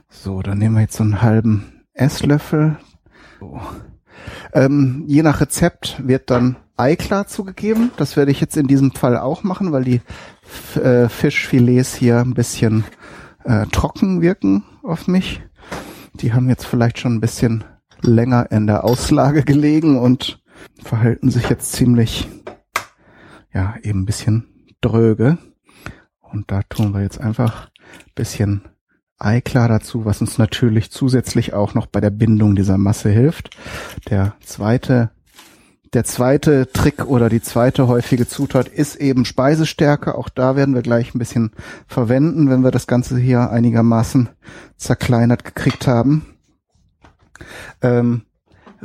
So, 0.10 0.42
dann 0.42 0.58
nehmen 0.58 0.76
wir 0.76 0.82
jetzt 0.82 0.98
so 0.98 1.04
einen 1.04 1.22
halben 1.22 1.84
Esslöffel. 1.94 2.78
So. 3.40 3.60
Ähm, 4.54 5.04
je 5.08 5.24
nach 5.24 5.42
Rezept 5.42 6.02
wird 6.08 6.30
dann 6.30 6.58
Eiklar 6.78 7.28
zugegeben. 7.28 7.92
Das 7.98 8.16
werde 8.18 8.32
ich 8.32 8.40
jetzt 8.40 8.58
in 8.58 8.68
diesem 8.68 8.92
Fall 8.92 9.18
auch 9.18 9.44
machen, 9.44 9.72
weil 9.72 9.84
die 9.84 10.02
äh, 10.80 11.10
Fischfilets 11.10 11.96
hier 11.96 12.20
ein 12.20 12.34
bisschen 12.34 12.84
äh, 13.44 13.66
trocken 13.68 14.22
wirken 14.22 14.64
auf 14.84 15.08
mich. 15.08 15.42
Die 16.16 16.34
haben 16.34 16.50
jetzt 16.50 16.66
vielleicht 16.66 17.00
schon 17.00 17.16
ein 17.16 17.22
bisschen 17.22 17.64
länger 18.02 18.52
in 18.52 18.68
der 18.68 18.84
Auslage 18.84 19.44
gelegen 19.44 19.98
und 19.98 20.43
verhalten 20.84 21.30
sich 21.30 21.50
jetzt 21.50 21.72
ziemlich, 21.72 22.28
ja, 23.54 23.76
eben 23.84 24.02
ein 24.02 24.06
bisschen 24.06 24.48
dröge. 24.82 25.38
Und 26.22 26.52
da 26.52 26.62
tun 26.64 26.94
wir 26.94 27.02
jetzt 27.02 27.22
einfach 27.22 27.70
ein 27.84 28.12
bisschen 28.16 28.62
Eiklar 29.20 29.70
dazu, 29.70 30.06
was 30.06 30.22
uns 30.22 30.38
natürlich 30.38 30.92
zusätzlich 30.92 31.54
auch 31.54 31.74
noch 31.74 31.86
bei 31.86 32.02
der 32.02 32.10
Bindung 32.10 32.56
dieser 32.56 32.78
Masse 32.78 33.10
hilft. 33.10 33.56
Der 34.10 34.34
zweite, 34.42 35.12
der 35.94 36.04
zweite 36.04 36.72
Trick 36.72 37.06
oder 37.06 37.30
die 37.30 37.42
zweite 37.42 37.88
häufige 37.88 38.28
Zutat 38.28 38.68
ist 38.68 38.96
eben 38.96 39.26
Speisestärke. 39.26 40.16
Auch 40.16 40.30
da 40.30 40.56
werden 40.56 40.76
wir 40.76 40.82
gleich 40.82 41.14
ein 41.14 41.20
bisschen 41.20 41.52
verwenden, 41.88 42.50
wenn 42.50 42.64
wir 42.64 42.72
das 42.72 42.88
Ganze 42.88 43.18
hier 43.18 43.50
einigermaßen 43.50 44.30
zerkleinert 44.76 45.46
gekriegt 45.46 45.88
haben. 45.88 46.26
Ähm, 47.82 48.24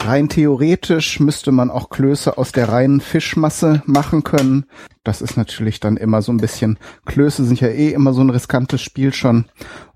rein 0.04 0.28
theoretisch 0.28 1.20
müsste 1.20 1.52
man 1.52 1.70
auch 1.70 1.90
Klöße 1.90 2.38
aus 2.38 2.52
der 2.52 2.68
reinen 2.68 3.00
Fischmasse 3.00 3.82
machen 3.86 4.24
können. 4.24 4.66
Das 5.04 5.20
ist 5.22 5.36
natürlich 5.36 5.80
dann 5.80 5.96
immer 5.96 6.22
so 6.22 6.32
ein 6.32 6.38
bisschen, 6.38 6.78
Klöße 7.06 7.44
sind 7.44 7.60
ja 7.60 7.68
eh 7.68 7.92
immer 7.92 8.12
so 8.12 8.20
ein 8.20 8.30
riskantes 8.30 8.82
Spiel 8.82 9.12
schon. 9.12 9.46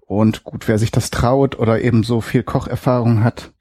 Und 0.07 0.45
gut, 0.45 0.69
wer 0.69 0.79
sich 0.79 0.91
das 0.91 1.11
traut 1.11 1.59
oder 1.59 1.81
eben 1.81 2.03
so 2.03 2.21
viel 2.21 2.43
Kocherfahrung 2.43 3.25
hat, 3.25 3.53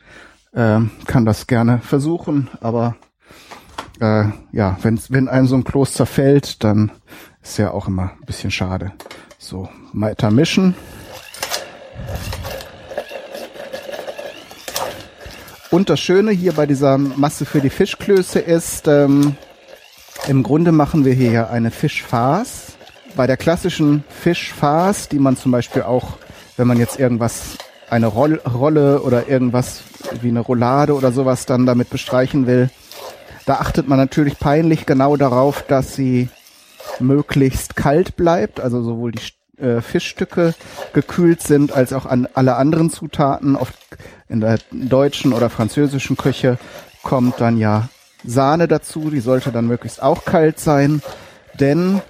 äh, 0.54 0.80
kann 1.06 1.26
das 1.26 1.48
gerne 1.48 1.80
versuchen. 1.80 2.50
Aber 2.60 2.96
äh, 4.00 4.26
ja, 4.52 4.78
wenn, 4.82 5.00
wenn 5.10 5.30
einem 5.30 5.48
so 5.48 5.56
ein 5.56 5.64
Kloß 5.64 5.94
zerfällt, 5.94 6.64
dann 6.64 6.92
ist 7.42 7.58
ja 7.58 7.72
auch 7.72 7.88
immer 7.88 8.12
ein 8.20 8.26
bisschen 8.26 8.52
schade. 8.52 8.92
So, 9.38 9.70
weiter 9.94 10.32
mischen. 10.32 10.76
Und 15.72 15.90
das 15.90 16.00
Schöne 16.00 16.32
hier 16.32 16.54
bei 16.54 16.66
dieser 16.66 16.98
Masse 16.98 17.46
für 17.46 17.62
die 17.62 17.70
Fischklöße 17.70 18.40
ist, 18.40 18.88
ähm, 18.88 19.36
im 20.28 20.44
Grunde 20.44 20.72
machen 20.72 21.06
wir 21.06 21.14
hier 21.14 21.32
ja 21.32 21.50
eine 21.50 21.72
Fischfarce. 21.72 22.74
Bei 23.16 23.26
der 23.26 23.38
klassischen 23.38 24.04
Fischfarce, 24.10 25.10
die 25.10 25.20
man 25.20 25.36
zum 25.36 25.52
Beispiel 25.52 25.82
auch 25.82 26.18
wenn 26.62 26.68
man 26.68 26.78
jetzt 26.78 27.00
irgendwas, 27.00 27.58
eine 27.90 28.06
Roll 28.06 28.40
Rolle 28.46 29.02
oder 29.02 29.28
irgendwas 29.28 29.82
wie 30.22 30.30
eine 30.30 30.42
Roulade 30.42 30.94
oder 30.94 31.12
sowas 31.12 31.48
dann 31.48 31.66
damit 31.66 31.90
bestreichen 31.90 32.46
will, 32.46 32.70
da 33.48 33.56
achtet 33.56 33.88
man 33.88 33.98
natürlich 33.98 34.38
peinlich 34.38 34.86
genau 34.86 35.18
darauf, 35.18 35.64
dass 35.64 35.96
sie 35.96 36.30
möglichst 37.00 37.76
kalt 37.76 38.16
bleibt, 38.16 38.60
also 38.60 38.84
sowohl 38.84 39.12
die 39.12 39.62
äh, 39.62 39.82
Fischstücke 39.82 40.54
gekühlt 40.94 41.42
sind, 41.42 41.72
als 41.72 41.94
auch 41.94 42.06
an 42.06 42.28
alle 42.34 42.58
anderen 42.58 42.92
Zutaten. 42.92 43.56
Oft 43.56 43.74
in 44.32 44.40
der 44.40 44.58
deutschen 44.72 45.34
oder 45.34 45.50
französischen 45.50 46.18
Küche 46.18 46.58
kommt 47.04 47.42
dann 47.42 47.58
ja 47.58 47.90
Sahne 48.24 48.68
dazu, 48.68 49.10
die 49.10 49.20
sollte 49.20 49.52
dann 49.52 49.68
möglichst 49.68 50.02
auch 50.02 50.26
kalt 50.26 50.60
sein, 50.60 51.02
denn 51.60 52.02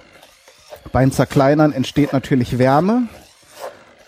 beim 0.92 1.10
Zerkleinern 1.10 1.72
entsteht 1.72 2.12
natürlich 2.12 2.58
Wärme 2.58 3.08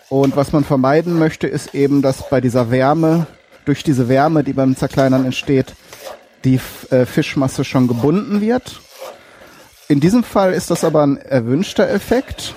und 0.09 0.35
was 0.35 0.53
man 0.53 0.63
vermeiden 0.63 1.17
möchte, 1.17 1.47
ist 1.47 1.73
eben, 1.73 2.01
dass 2.01 2.29
bei 2.29 2.39
dieser 2.41 2.69
Wärme, 2.71 3.27
durch 3.65 3.83
diese 3.83 4.07
Wärme, 4.07 4.43
die 4.43 4.53
beim 4.53 4.75
Zerkleinern 4.75 5.25
entsteht, 5.25 5.73
die 6.43 6.59
äh, 6.91 7.05
Fischmasse 7.05 7.63
schon 7.63 7.87
gebunden 7.87 8.39
wird. 8.39 8.79
In 9.87 9.99
diesem 9.99 10.23
Fall 10.23 10.53
ist 10.53 10.69
das 10.69 10.83
aber 10.83 11.05
ein 11.05 11.17
erwünschter 11.17 11.89
Effekt. 11.89 12.53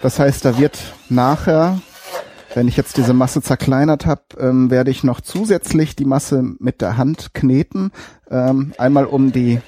Das 0.00 0.18
heißt, 0.18 0.44
da 0.44 0.58
wird 0.58 0.78
nachher, 1.10 1.80
wenn 2.54 2.68
ich 2.68 2.76
jetzt 2.76 2.96
diese 2.96 3.14
Masse 3.14 3.42
zerkleinert 3.42 4.06
habe, 4.06 4.22
ähm, 4.38 4.70
werde 4.70 4.90
ich 4.90 5.04
noch 5.04 5.20
zusätzlich 5.20 5.96
die 5.96 6.04
Masse 6.04 6.42
mit 6.58 6.80
der 6.80 6.96
Hand 6.96 7.34
kneten. 7.34 7.92
Ähm, 8.30 8.72
einmal 8.78 9.06
um 9.06 9.32
die, 9.32 9.60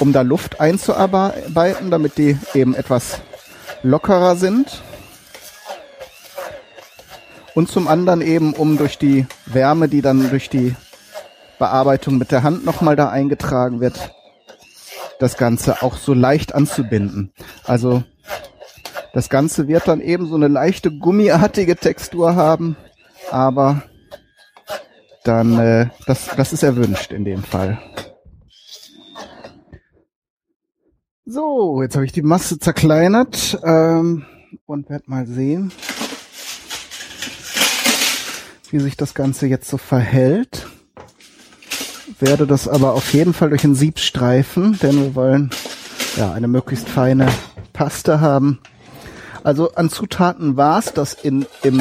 um 0.00 0.12
da 0.12 0.22
Luft 0.22 0.60
einzuarbeiten, 0.60 1.90
damit 1.90 2.18
die 2.18 2.36
eben 2.54 2.74
etwas 2.74 3.20
lockerer 3.82 4.36
sind 4.36 4.82
und 7.54 7.68
zum 7.68 7.88
anderen 7.88 8.20
eben, 8.20 8.52
um 8.52 8.76
durch 8.76 8.98
die 8.98 9.26
Wärme, 9.46 9.88
die 9.88 10.02
dann 10.02 10.30
durch 10.30 10.50
die 10.50 10.74
Bearbeitung 11.58 12.18
mit 12.18 12.32
der 12.32 12.42
Hand 12.42 12.64
nochmal 12.64 12.96
da 12.96 13.08
eingetragen 13.08 13.80
wird, 13.80 14.12
das 15.20 15.36
Ganze 15.36 15.82
auch 15.82 15.96
so 15.96 16.12
leicht 16.12 16.54
anzubinden. 16.54 17.32
Also 17.64 18.02
das 19.14 19.28
Ganze 19.28 19.68
wird 19.68 19.86
dann 19.86 20.00
eben 20.00 20.26
so 20.26 20.34
eine 20.34 20.48
leichte 20.48 20.90
gummiartige 20.90 21.76
Textur 21.76 22.34
haben, 22.34 22.76
aber 23.30 23.84
dann 25.22 25.58
äh, 25.58 25.86
das, 26.06 26.28
das 26.36 26.52
ist 26.52 26.64
erwünscht 26.64 27.12
in 27.12 27.24
dem 27.24 27.42
Fall. 27.42 27.78
So, 31.24 31.80
jetzt 31.80 31.94
habe 31.94 32.04
ich 32.04 32.12
die 32.12 32.22
Masse 32.22 32.58
zerkleinert 32.58 33.58
ähm, 33.64 34.26
und 34.66 34.90
werde 34.90 35.04
mal 35.06 35.26
sehen, 35.26 35.72
wie 38.70 38.80
sich 38.80 38.96
das 38.96 39.14
Ganze 39.14 39.46
jetzt 39.46 39.70
so 39.70 39.78
verhält. 39.78 40.66
Werde 42.18 42.46
das 42.46 42.68
aber 42.68 42.92
auf 42.92 43.14
jeden 43.14 43.32
Fall 43.32 43.50
durch 43.50 43.64
ein 43.64 43.74
Sieb 43.74 44.00
streifen, 44.00 44.78
denn 44.82 45.00
wir 45.00 45.14
wollen 45.14 45.50
ja 46.16 46.32
eine 46.32 46.48
möglichst 46.48 46.88
feine 46.88 47.28
Paste 47.72 48.20
haben. 48.20 48.60
Also 49.44 49.72
an 49.74 49.90
Zutaten 49.90 50.56
war 50.56 50.78
es 50.78 50.92
das 50.94 51.12
in, 51.12 51.46
im, 51.62 51.80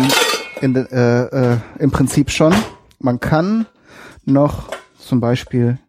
in, 0.62 0.75
äh, 0.75 1.24
äh, 1.53 1.58
im 1.79 1.91
Prinzip 1.91 2.29
schon. 2.29 2.53
Man 3.00 3.20
kann 3.20 3.65
noch 4.25 4.70
zum 5.00 5.22
Beispiel 5.22 5.79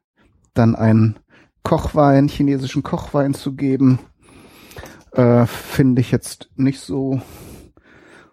dann 0.55 0.77
einen 0.77 1.19
Kochwein, 1.65 2.29
chinesischen 2.29 2.85
Kochwein 2.85 3.35
zu 3.35 3.55
geben. 3.55 3.99
Äh, 5.13 5.47
Finde 5.47 6.01
ich 6.01 6.13
jetzt 6.13 6.49
nicht 6.57 6.81
so 6.81 7.21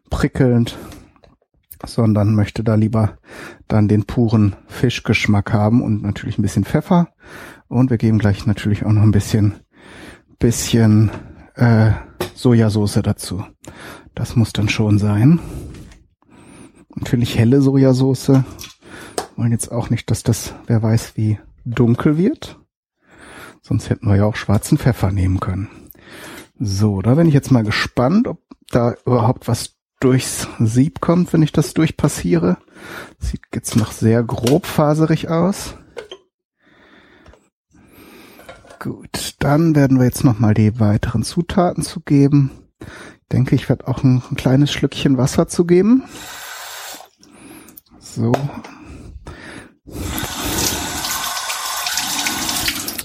prickelnd 0.09 0.77
sondern 1.83 2.35
möchte 2.35 2.63
da 2.63 2.75
lieber 2.75 3.17
dann 3.67 3.87
den 3.87 4.05
puren 4.05 4.55
Fischgeschmack 4.67 5.51
haben 5.51 5.81
und 5.81 6.03
natürlich 6.03 6.37
ein 6.37 6.43
bisschen 6.43 6.63
Pfeffer. 6.63 7.07
Und 7.67 7.89
wir 7.89 7.97
geben 7.97 8.19
gleich 8.19 8.45
natürlich 8.45 8.85
auch 8.85 8.91
noch 8.91 9.01
ein 9.01 9.11
bisschen, 9.11 9.55
bisschen 10.37 11.09
äh, 11.61 11.91
Sojasauce 12.33 12.99
dazu. 13.03 13.45
Das 14.15 14.35
muss 14.35 14.51
dann 14.51 14.67
schon 14.67 14.97
sein. 14.97 15.39
Natürlich 16.95 17.37
helle 17.37 17.61
Sojasauce. 17.61 18.43
Wollen 19.37 19.51
jetzt 19.51 19.71
auch 19.71 19.89
nicht, 19.89 20.09
dass 20.11 20.23
das, 20.23 20.53
wer 20.67 20.81
weiß, 20.81 21.13
wie 21.15 21.39
dunkel 21.63 22.17
wird. 22.17 22.59
Sonst 23.61 23.89
hätten 23.89 24.07
wir 24.07 24.15
ja 24.17 24.25
auch 24.25 24.35
schwarzen 24.35 24.77
Pfeffer 24.77 25.11
nehmen 25.11 25.39
können. 25.39 25.69
So, 26.59 27.01
da 27.01 27.15
bin 27.15 27.27
ich 27.27 27.33
jetzt 27.33 27.51
mal 27.51 27.63
gespannt, 27.63 28.27
ob 28.27 28.39
da 28.71 28.95
überhaupt 29.05 29.47
was 29.47 29.75
durchs 29.99 30.47
Sieb 30.59 30.99
kommt, 30.99 31.31
wenn 31.31 31.43
ich 31.43 31.51
das 31.51 31.75
durchpassiere. 31.75 32.57
Sieht 33.19 33.41
jetzt 33.53 33.75
noch 33.75 33.91
sehr 33.91 34.23
grobfaserig 34.23 35.29
aus. 35.29 35.75
Gut, 38.83 39.35
dann 39.37 39.75
werden 39.75 39.99
wir 39.99 40.05
jetzt 40.05 40.23
nochmal 40.23 40.55
die 40.55 40.79
weiteren 40.79 41.21
Zutaten 41.21 41.83
zugeben. 41.83 42.49
Ich 42.79 43.27
denke, 43.31 43.53
ich 43.53 43.69
werde 43.69 43.87
auch 43.87 44.03
ein, 44.03 44.23
ein 44.31 44.35
kleines 44.35 44.71
Schlückchen 44.71 45.19
Wasser 45.19 45.47
zugeben. 45.47 46.01
So. 47.99 48.31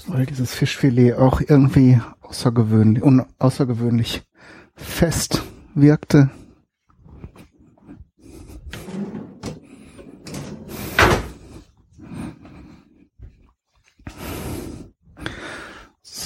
Weil 0.07 0.25
dieses 0.25 0.55
Fischfilet 0.55 1.13
auch 1.13 1.41
irgendwie 1.41 2.01
außergewöhnlich, 2.21 3.03
außergewöhnlich 3.37 4.23
fest 4.75 5.43
wirkte. 5.75 6.31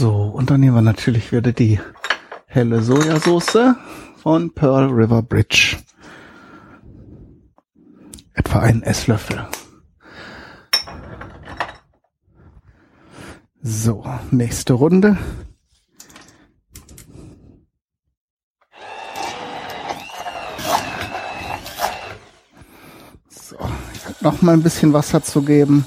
So, 0.02 0.24
und 0.24 0.50
dann 0.50 0.62
nehmen 0.62 0.74
wir 0.74 0.82
natürlich 0.82 1.32
wieder 1.32 1.52
die 1.52 1.80
helle 2.48 2.82
Sojasauce 2.82 3.76
von 4.18 4.52
Pearl 4.52 4.88
River 4.90 5.22
Bridge. 5.22 5.78
Etwa 8.34 8.62
einen 8.62 8.82
Esslöffel. 8.82 9.48
So, 13.62 14.04
nächste 14.32 14.74
Runde. 14.74 15.20
So, 23.30 23.56
noch 24.22 24.42
mal 24.42 24.54
ein 24.54 24.64
bisschen 24.64 24.94
Wasser 24.94 25.22
zu 25.22 25.44
geben. 25.44 25.86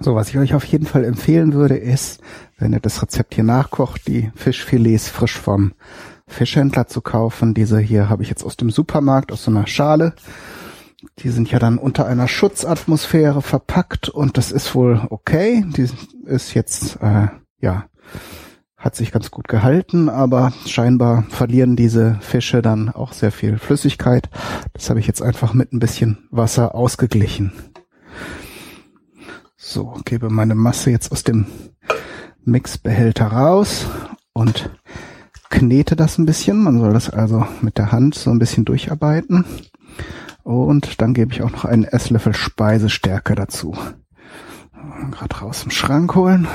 So, 0.00 0.16
was 0.16 0.30
ich 0.30 0.38
euch 0.38 0.54
auf 0.54 0.64
jeden 0.64 0.86
Fall 0.86 1.04
empfehlen 1.04 1.52
würde, 1.52 1.76
ist, 1.76 2.20
wenn 2.60 2.72
ihr 2.72 2.80
das 2.80 3.02
Rezept 3.02 3.34
hier 3.34 3.44
nachkocht, 3.44 4.06
die 4.06 4.30
Fischfilets 4.36 5.08
frisch 5.08 5.38
vom 5.38 5.72
Fischhändler 6.26 6.86
zu 6.86 7.00
kaufen. 7.00 7.54
Diese 7.54 7.80
hier 7.80 8.08
habe 8.08 8.22
ich 8.22 8.28
jetzt 8.28 8.44
aus 8.44 8.56
dem 8.56 8.70
Supermarkt, 8.70 9.32
aus 9.32 9.44
so 9.44 9.50
einer 9.50 9.66
Schale. 9.66 10.14
Die 11.18 11.30
sind 11.30 11.50
ja 11.50 11.58
dann 11.58 11.78
unter 11.78 12.06
einer 12.06 12.28
Schutzatmosphäre 12.28 13.42
verpackt 13.42 14.08
und 14.08 14.36
das 14.36 14.52
ist 14.52 14.74
wohl 14.74 15.00
okay. 15.10 15.64
Die 15.76 15.88
ist 16.26 16.54
jetzt, 16.54 16.96
äh, 17.02 17.28
ja, 17.60 17.86
hat 18.76 18.96
sich 18.96 19.10
ganz 19.10 19.30
gut 19.30 19.48
gehalten, 19.48 20.08
aber 20.08 20.52
scheinbar 20.66 21.24
verlieren 21.28 21.76
diese 21.76 22.18
Fische 22.20 22.62
dann 22.62 22.88
auch 22.90 23.12
sehr 23.12 23.32
viel 23.32 23.58
Flüssigkeit. 23.58 24.28
Das 24.74 24.88
habe 24.88 25.00
ich 25.00 25.06
jetzt 25.06 25.22
einfach 25.22 25.54
mit 25.54 25.72
ein 25.72 25.80
bisschen 25.80 26.26
Wasser 26.30 26.74
ausgeglichen. 26.74 27.52
So, 29.56 29.94
gebe 30.04 30.30
meine 30.30 30.54
Masse 30.54 30.90
jetzt 30.90 31.12
aus 31.12 31.22
dem 31.22 31.46
Mixbehälter 32.44 33.26
raus 33.26 33.86
und 34.32 34.70
knete 35.50 35.96
das 35.96 36.18
ein 36.18 36.26
bisschen. 36.26 36.62
Man 36.62 36.80
soll 36.80 36.92
das 36.92 37.10
also 37.10 37.46
mit 37.60 37.78
der 37.78 37.92
Hand 37.92 38.14
so 38.14 38.30
ein 38.30 38.38
bisschen 38.38 38.64
durcharbeiten. 38.64 39.44
Und 40.42 41.00
dann 41.00 41.14
gebe 41.14 41.32
ich 41.32 41.42
auch 41.42 41.50
noch 41.50 41.64
einen 41.64 41.84
Esslöffel 41.84 42.34
Speisestärke 42.34 43.34
dazu. 43.34 43.76
Gerade 45.10 45.36
raus 45.36 45.64
im 45.64 45.70
Schrank 45.70 46.14
holen. 46.14 46.48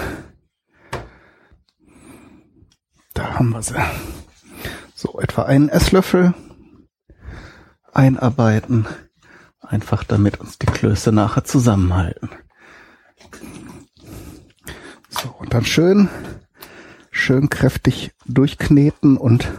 Da 3.13 3.35
haben 3.35 3.51
wir 3.51 3.61
sie. 3.61 3.75
So, 4.95 5.19
etwa 5.19 5.43
einen 5.43 5.69
Esslöffel 5.69 6.33
einarbeiten. 7.93 8.87
Einfach 9.61 10.03
damit 10.03 10.39
uns 10.39 10.59
die 10.59 10.67
Klöße 10.67 11.11
nachher 11.11 11.43
zusammenhalten. 11.43 12.29
Und 15.39 15.53
dann 15.53 15.65
schön, 15.65 16.09
schön 17.11 17.49
kräftig 17.49 18.11
durchkneten 18.25 19.17
und 19.17 19.51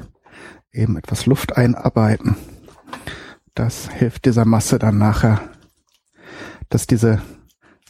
eben 0.73 0.97
etwas 0.97 1.27
Luft 1.27 1.57
einarbeiten. 1.57 2.37
Das 3.55 3.91
hilft 3.91 4.27
dieser 4.27 4.45
Masse 4.45 4.79
dann 4.79 4.99
nachher, 4.99 5.41
dass 6.69 6.87
diese 6.87 7.23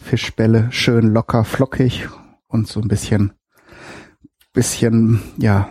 Fischbälle 0.01 0.71
schön 0.71 1.09
locker, 1.09 1.45
flockig 1.45 2.09
und 2.47 2.69
so 2.69 2.81
ein 2.81 2.89
bisschen, 2.89 3.33
bisschen, 4.53 5.21
ja, 5.39 5.69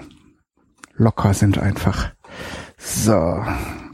locker 0.96 1.34
sind 1.34 1.58
einfach. 1.58 2.12
So, 2.78 3.44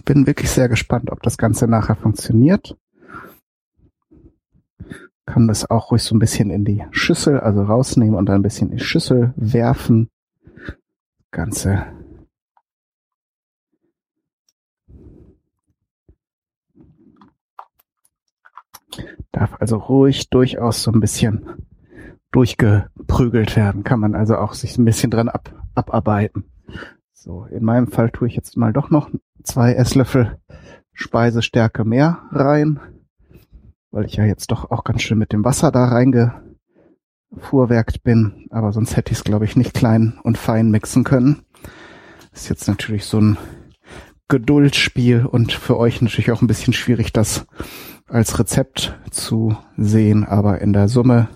bin 0.06 0.26
wirklich 0.26 0.50
sehr 0.50 0.70
gespannt, 0.70 1.12
ob 1.12 1.22
das 1.22 1.38
Ganze 1.38 1.68
nachher 1.68 1.96
funktioniert 1.96 2.76
kann 5.42 5.48
das 5.48 5.72
auch 5.72 5.90
ruhig 5.90 6.04
so 6.04 6.14
ein 6.14 6.20
bisschen 6.20 6.52
in 6.52 6.66
die 6.66 6.86
Schüssel, 6.92 7.40
also 7.40 7.64
rausnehmen 7.64 8.14
und 8.14 8.28
dann 8.28 8.36
ein 8.36 8.42
bisschen 8.44 8.70
in 8.70 8.78
die 8.78 8.84
Schüssel 8.84 9.34
werfen. 9.36 10.08
Ganze 11.32 11.88
darf 19.32 19.60
also 19.60 19.78
ruhig 19.78 20.30
durchaus 20.30 20.84
so 20.84 20.92
ein 20.92 21.00
bisschen 21.00 21.66
durchgeprügelt 22.32 23.56
werden. 23.56 23.84
Kann 23.84 24.00
man 24.00 24.14
also 24.14 24.38
auch 24.38 24.54
sich 24.54 24.78
ein 24.78 24.86
bisschen 24.86 25.10
dran 25.10 25.28
ab, 25.28 25.56
abarbeiten. 25.74 26.44
So, 27.14 27.46
in 27.46 27.64
meinem 27.64 27.88
Fall 27.88 28.12
tue 28.12 28.28
ich 28.28 28.36
jetzt 28.36 28.58
mal 28.58 28.74
doch 28.74 28.92
noch 28.92 29.10
zwei 29.42 29.74
Esslöffel 29.74 30.38
Speisestärke 30.94 31.84
mehr 31.84 32.20
rein 32.30 32.80
weil 33.92 34.06
ich 34.06 34.16
ja 34.16 34.26
jetzt 34.26 34.52
doch 34.52 34.72
auch 34.72 34.84
ganz 34.84 35.04
schön 35.04 35.18
mit 35.18 35.34
dem 35.34 35.46
Wasser 35.46 35.72
da 35.72 35.86
reingefuhrwerkt 35.86 38.04
bin. 38.04 38.48
Aber 38.50 38.72
sonst 38.72 38.96
hätte 38.96 39.12
ich 39.12 39.20
es, 39.20 39.24
glaube 39.24 39.46
ich, 39.46 39.56
nicht 39.56 39.74
klein 39.74 40.20
und 40.24 40.38
fein 40.38 40.70
mixen 40.72 41.04
können. 41.04 41.44
Ist 42.34 42.50
jetzt 42.50 42.68
natürlich 42.68 43.06
so 43.06 43.20
ein 43.20 43.38
Geduldsspiel 44.30 45.26
und 45.26 45.52
für 45.52 45.78
euch 45.78 46.02
natürlich 46.02 46.32
auch 46.32 46.42
ein 46.42 46.48
bisschen 46.48 46.74
schwierig, 46.74 47.12
das 47.12 47.46
als 48.08 48.40
Rezept 48.40 48.98
zu 49.12 49.58
sehen. 49.76 50.26
Aber 50.26 50.62
in 50.62 50.72
der 50.72 50.88
Summe 50.88 51.28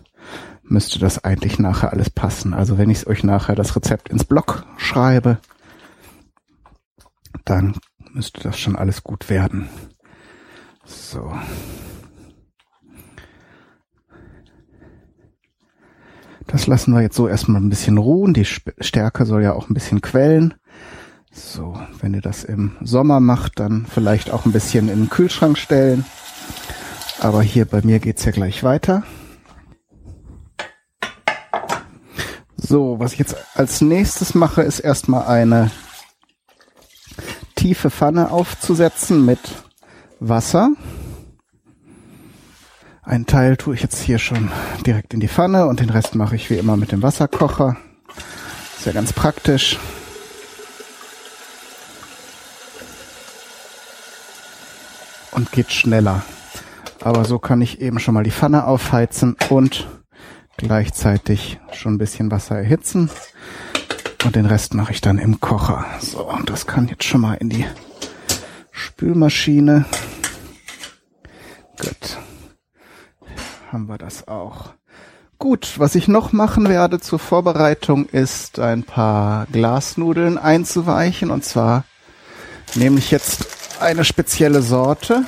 müsste 0.63 1.00
das 1.00 1.24
eigentlich 1.24 1.60
nachher 1.60 1.91
alles 1.91 2.10
passen. 2.10 2.54
Also 2.54 2.78
wenn 2.78 2.89
ich 2.89 3.06
euch 3.08 3.24
nachher 3.24 3.56
das 3.56 3.76
Rezept 3.76 4.10
ins 4.10 4.24
Blog 4.24 4.65
schreibe, 4.78 5.39
dann 7.44 7.76
müsste 8.13 8.41
das 8.41 8.58
schon 8.58 8.78
alles 8.78 9.04
gut 9.04 9.30
werden. 9.30 9.68
So. 10.86 11.34
Lassen 16.67 16.93
wir 16.93 17.01
jetzt 17.01 17.15
so 17.15 17.28
erstmal 17.28 17.62
ein 17.62 17.69
bisschen 17.69 17.97
ruhen. 17.97 18.34
Die 18.34 18.45
Stärke 18.45 19.25
soll 19.25 19.43
ja 19.43 19.54
auch 19.54 19.69
ein 19.69 19.73
bisschen 19.73 20.01
quellen. 20.01 20.56
So, 21.32 21.78
wenn 21.99 22.13
ihr 22.13 22.21
das 22.21 22.43
im 22.43 22.71
Sommer 22.82 23.19
macht, 23.19 23.60
dann 23.60 23.86
vielleicht 23.86 24.32
auch 24.32 24.45
ein 24.45 24.51
bisschen 24.51 24.89
in 24.89 25.01
den 25.01 25.10
Kühlschrank 25.10 25.58
stellen. 25.58 26.06
Aber 27.19 27.43
hier 27.43 27.65
bei 27.65 27.82
mir 27.82 27.99
geht's 27.99 28.25
ja 28.25 28.32
gleich 28.32 28.63
weiter. 28.63 29.04
So, 32.58 32.99
was 32.99 33.13
ich 33.13 33.19
jetzt 33.19 33.36
als 33.54 33.82
nächstes 33.82 34.34
mache, 34.34 34.63
ist 34.63 34.80
erstmal 34.80 35.28
eine 35.28 35.71
tiefe 37.56 37.89
Pfanne 37.91 38.32
aufzusetzen 38.32 39.23
mit 39.23 39.39
Wasser. 40.19 40.71
Ein 43.08 43.28
Teil 43.28 43.56
tue 43.56 43.76
ich 43.76 43.84
jetzt 43.84 44.02
hier 44.02 44.18
schon 44.18 44.50
direkt 44.84 45.13
in 45.13 45.20
die 45.20 45.28
Pfanne 45.28 45.68
und 45.68 45.80
den 45.80 45.91
Rest 45.91 46.15
mache 46.15 46.36
ich 46.36 46.50
wie 46.50 46.56
immer 46.56 46.76
mit 46.76 46.91
dem 46.91 47.04
Wasserkocher. 47.04 47.78
Ist 48.78 48.88
ja 48.88 48.94
ganz 48.94 49.13
praktisch. 49.13 49.78
Und 55.30 55.52
geht 55.52 55.72
schneller. 55.72 56.24
Aber 57.02 57.26
so 57.26 57.38
kann 57.38 57.62
ich 57.62 57.80
eben 57.80 58.00
schon 58.00 58.15
mal 58.15 58.24
die 58.24 58.32
Pfanne 58.32 58.65
aufheizen 58.65 59.36
und 59.50 59.88
gleichzeitig 60.58 61.60
schon 61.74 61.96
ein 61.96 61.98
bisschen 62.00 62.32
Wasser 62.32 62.58
erhitzen. 62.58 63.12
Und 64.24 64.36
den 64.36 64.48
Rest 64.48 64.74
mache 64.74 64.94
ich 64.94 65.02
dann 65.02 65.20
im 65.20 65.39
Kocher. 65.39 65.86
So, 66.00 66.28
und 66.28 66.50
das 66.50 66.65
kann 66.65 66.88
jetzt 66.88 67.04
schon 67.04 67.22
mal 67.22 67.36
in 67.36 67.50
die 67.50 67.65
Spülmaschine. 68.72 69.86
haben 73.76 73.90
wir 73.90 73.98
das 73.98 74.30
auch. 74.30 74.70
Gut, 75.38 75.74
was 75.80 75.96
ich 75.96 76.08
noch 76.08 76.32
machen 76.32 76.70
werde 76.70 77.02
zur 77.02 77.20
Vorbereitung 77.20 78.06
ist 78.06 78.58
ein 78.58 78.84
paar 78.84 79.48
Glasnudeln 79.52 80.38
einzuweichen 80.38 81.30
und 81.30 81.44
zwar 81.44 81.84
nehme 82.76 83.00
ich 83.00 83.12
jetzt 83.12 83.82
eine 83.82 84.06
spezielle 84.06 84.62
Sorte. 84.62 85.26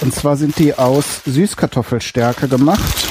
Und 0.00 0.12
zwar 0.12 0.36
sind 0.36 0.58
die 0.58 0.74
aus 0.74 1.22
Süßkartoffelstärke 1.24 2.48
gemacht. 2.48 3.06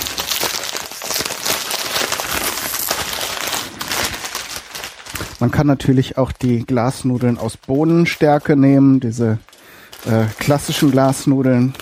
Man 5.39 5.49
kann 5.49 5.65
natürlich 5.65 6.17
auch 6.17 6.33
die 6.33 6.65
Glasnudeln 6.65 7.37
aus 7.37 7.55
Bohnenstärke 7.55 8.57
nehmen, 8.57 8.99
diese 8.99 9.39
äh, 10.05 10.25
klassischen 10.39 10.91
Glasnudeln 10.91 11.73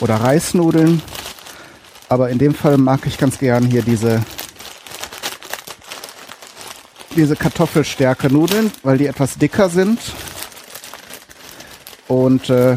oder 0.00 0.16
Reisnudeln. 0.16 1.02
Aber 2.08 2.30
in 2.30 2.38
dem 2.38 2.54
Fall 2.54 2.78
mag 2.78 3.06
ich 3.06 3.18
ganz 3.18 3.38
gern 3.38 3.64
hier 3.64 3.82
diese 3.82 4.22
diese 7.16 7.34
Kartoffelstärke 7.34 8.30
Nudeln, 8.30 8.70
weil 8.82 8.98
die 8.98 9.06
etwas 9.06 9.38
dicker 9.38 9.70
sind 9.70 9.98
und 12.08 12.50
äh, 12.50 12.76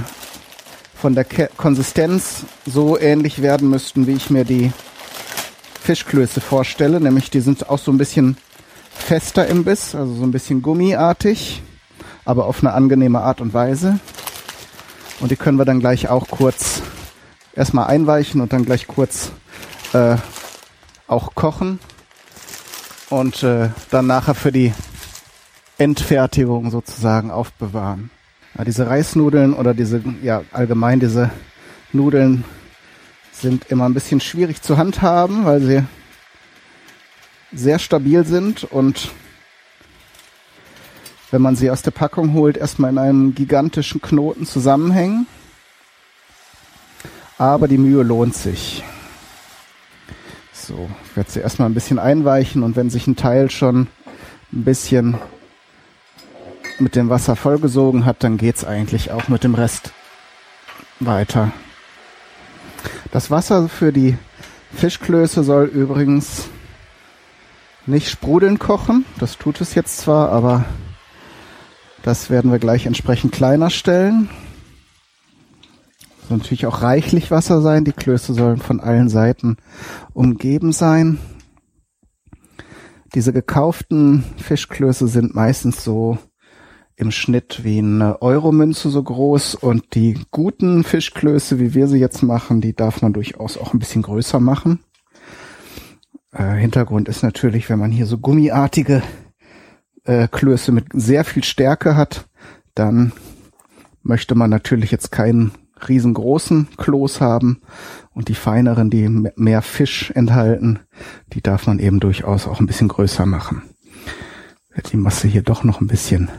von 0.95 1.13
der 1.13 1.25
Ke 1.25 1.49
Konsistenz 1.57 2.45
so 2.65 2.97
ähnlich 2.97 3.41
werden 3.41 3.69
müssten, 3.69 4.07
wie 4.07 4.13
ich 4.13 4.29
mir 4.29 4.45
die 4.45 4.71
Fischklöße 5.83 6.41
vorstelle. 6.41 6.99
Nämlich 6.99 7.29
die 7.29 7.41
sind 7.41 7.69
auch 7.69 7.79
so 7.79 7.91
ein 7.91 7.97
bisschen 7.97 8.37
fester 8.93 9.47
im 9.47 9.63
Biss, 9.63 9.95
also 9.95 10.13
so 10.13 10.23
ein 10.23 10.31
bisschen 10.31 10.61
gummiartig, 10.61 11.61
aber 12.25 12.45
auf 12.45 12.61
eine 12.61 12.73
angenehme 12.73 13.21
Art 13.21 13.41
und 13.41 13.53
Weise. 13.53 13.99
Und 15.19 15.31
die 15.31 15.35
können 15.35 15.57
wir 15.57 15.65
dann 15.65 15.79
gleich 15.79 16.09
auch 16.09 16.27
kurz 16.29 16.81
erstmal 17.59 17.87
einweichen 17.87 18.39
und 18.39 18.53
dann 18.53 18.63
gleich 18.63 18.87
kurz 18.87 19.31
äh, 19.91 20.15
auch 21.07 21.35
kochen 21.35 21.79
und 23.09 23.43
äh, 23.43 23.69
dann 23.91 24.07
nachher 24.07 24.33
für 24.33 24.53
die 24.53 24.73
Endfertigung 25.77 26.71
sozusagen 26.71 27.31
aufbewahren. 27.31 28.11
Ja, 28.57 28.63
diese 28.63 28.87
Reisnudeln 28.87 29.53
oder 29.53 29.73
diese, 29.73 30.01
ja, 30.23 30.43
allgemein 30.53 31.01
diese 31.01 31.31
Nudeln 31.91 32.45
sind 33.33 33.65
immer 33.69 33.85
ein 33.85 33.93
bisschen 33.93 34.21
schwierig 34.21 34.61
zu 34.61 34.77
handhaben, 34.77 35.43
weil 35.43 35.61
sie 35.61 35.83
sehr 37.51 37.79
stabil 37.79 38.25
sind 38.25 38.63
und 38.63 39.11
wenn 41.31 41.41
man 41.41 41.57
sie 41.57 41.69
aus 41.69 41.81
der 41.81 41.91
Packung 41.91 42.33
holt, 42.33 42.55
erstmal 42.55 42.91
in 42.91 42.97
einem 42.97 43.35
gigantischen 43.35 44.01
Knoten 44.01 44.45
zusammenhängen. 44.45 45.27
Aber 47.39 47.67
die 47.67 47.77
Mühe 47.77 48.03
lohnt 48.03 48.35
sich. 48.35 48.83
So, 50.51 50.89
ich 51.05 51.15
werde 51.15 51.31
sie 51.31 51.39
erstmal 51.39 51.69
ein 51.69 51.73
bisschen 51.73 51.97
einweichen 51.97 52.61
und 52.63 52.75
wenn 52.75 52.89
sich 52.89 53.07
ein 53.07 53.15
Teil 53.15 53.49
schon 53.49 53.87
ein 54.51 54.63
bisschen 54.65 55.17
mit 56.79 56.95
dem 56.95 57.09
Wasser 57.09 57.35
vollgesogen 57.35 58.05
hat, 58.05 58.23
dann 58.23 58.37
geht's 58.37 58.65
eigentlich 58.65 59.11
auch 59.11 59.29
mit 59.29 59.43
dem 59.43 59.55
Rest 59.55 59.93
weiter. 60.99 61.51
Das 63.11 63.31
Wasser 63.31 63.69
für 63.69 63.93
die 63.93 64.17
Fischklöße 64.75 65.43
soll 65.43 65.65
übrigens 65.65 66.49
nicht 67.85 68.09
sprudeln 68.09 68.59
kochen. 68.59 69.05
Das 69.17 69.37
tut 69.37 69.61
es 69.61 69.75
jetzt 69.75 69.97
zwar, 69.99 70.29
aber 70.29 70.65
das 72.03 72.29
werden 72.29 72.51
wir 72.51 72.59
gleich 72.59 72.85
entsprechend 72.85 73.31
kleiner 73.31 73.69
stellen. 73.69 74.29
Soll 76.29 76.37
natürlich 76.37 76.67
auch 76.67 76.83
reichlich 76.83 77.31
Wasser 77.31 77.59
sein. 77.59 77.85
Die 77.85 77.91
Klöße 77.91 78.35
sollen 78.35 78.57
von 78.57 78.79
allen 78.79 79.09
Seiten 79.09 79.57
umgeben 80.13 80.71
sein. 80.71 81.17
Diese 83.15 83.33
gekauften 83.33 84.23
Fischklöße 84.37 85.07
sind 85.07 85.33
meistens 85.33 85.83
so 85.83 86.19
im 86.95 87.09
Schnitt 87.09 87.63
wie 87.63 87.79
eine 87.79 88.21
Euromünze 88.21 88.91
so 88.91 89.01
groß 89.01 89.55
und 89.55 89.95
die 89.95 90.19
guten 90.29 90.83
Fischklöße, 90.83 91.59
wie 91.59 91.73
wir 91.73 91.87
sie 91.87 91.97
jetzt 91.97 92.21
machen, 92.21 92.61
die 92.61 92.75
darf 92.75 93.01
man 93.01 93.13
durchaus 93.13 93.57
auch 93.57 93.73
ein 93.73 93.79
bisschen 93.79 94.03
größer 94.03 94.39
machen. 94.39 94.81
Äh, 96.31 96.57
Hintergrund 96.57 97.09
ist 97.09 97.23
natürlich, 97.23 97.69
wenn 97.69 97.79
man 97.79 97.89
hier 97.89 98.05
so 98.05 98.19
gummiartige 98.19 99.01
äh, 100.03 100.27
Klöße 100.27 100.71
mit 100.71 100.85
sehr 100.93 101.23
viel 101.23 101.43
Stärke 101.43 101.95
hat, 101.95 102.27
dann 102.75 103.13
möchte 104.03 104.35
man 104.35 104.51
natürlich 104.51 104.91
jetzt 104.91 105.11
keinen 105.11 105.53
riesengroßen 105.87 106.67
Kloß 106.77 107.21
haben 107.21 107.61
und 108.13 108.27
die 108.27 108.35
feineren, 108.35 108.89
die 108.89 109.07
mehr 109.07 109.61
Fisch 109.61 110.11
enthalten, 110.11 110.79
die 111.33 111.41
darf 111.41 111.67
man 111.67 111.79
eben 111.79 111.99
durchaus 111.99 112.47
auch 112.47 112.59
ein 112.59 112.65
bisschen 112.65 112.87
größer 112.89 113.25
machen. 113.25 113.63
Wird 114.73 114.91
die 114.91 114.97
Masse 114.97 115.27
hier 115.27 115.43
doch 115.43 115.63
noch 115.63 115.81
ein 115.81 115.87
bisschen 115.87 116.29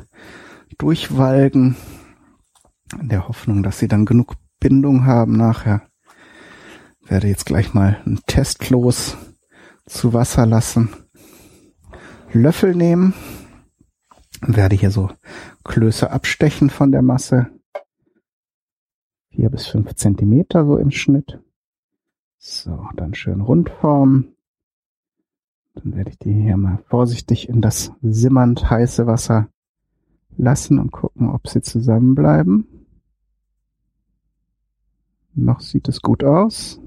durchwalgen, 0.78 1.76
in 3.00 3.08
der 3.08 3.28
Hoffnung, 3.28 3.62
dass 3.62 3.78
sie 3.78 3.88
dann 3.88 4.04
genug 4.04 4.34
Bindung 4.58 5.06
haben 5.06 5.36
nachher. 5.36 5.82
Werde 7.06 7.28
jetzt 7.28 7.46
gleich 7.46 7.74
mal 7.74 8.00
ein 8.06 8.20
Testkloß 8.26 9.16
zu 9.86 10.12
Wasser 10.12 10.46
lassen. 10.46 10.90
Löffel 12.32 12.74
nehmen. 12.74 13.14
Werde 14.42 14.76
hier 14.76 14.90
so 14.90 15.10
Klöße 15.64 16.10
abstechen 16.10 16.70
von 16.70 16.92
der 16.92 17.02
Masse. 17.02 17.48
Vier 19.30 19.48
bis 19.50 19.66
fünf 19.66 19.94
Zentimeter 19.94 20.66
so 20.66 20.76
im 20.76 20.90
Schnitt. 20.90 21.40
So, 22.38 22.88
dann 22.96 23.14
schön 23.14 23.40
rund 23.40 23.70
formen. 23.70 24.34
Dann 25.74 25.94
werde 25.94 26.10
ich 26.10 26.18
die 26.18 26.32
hier 26.32 26.56
mal 26.56 26.78
vorsichtig 26.88 27.48
in 27.48 27.60
das 27.60 27.92
simmernd 28.02 28.70
heiße 28.70 29.06
Wasser 29.06 29.48
lassen 30.36 30.78
und 30.78 30.90
gucken, 30.90 31.30
ob 31.30 31.48
sie 31.48 31.62
zusammenbleiben. 31.62 32.66
Noch 35.34 35.60
sieht 35.60 35.88
es 35.88 36.02
gut 36.02 36.24
aus. 36.24 36.80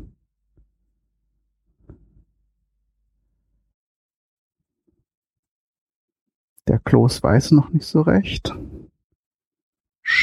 Der 6.68 6.80
Kloß 6.80 7.22
weiß 7.22 7.52
noch 7.52 7.70
nicht 7.70 7.86
so 7.86 8.02
recht, 8.02 8.56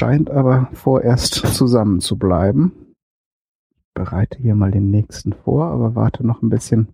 scheint 0.00 0.30
aber 0.30 0.70
vorerst 0.72 1.34
zusammen 1.34 2.00
zu 2.00 2.16
bleiben. 2.16 2.72
Bereite 3.92 4.38
hier 4.38 4.54
mal 4.54 4.70
den 4.70 4.90
nächsten 4.90 5.34
vor, 5.34 5.66
aber 5.66 5.94
warte 5.94 6.26
noch 6.26 6.40
ein 6.40 6.48
bisschen, 6.48 6.88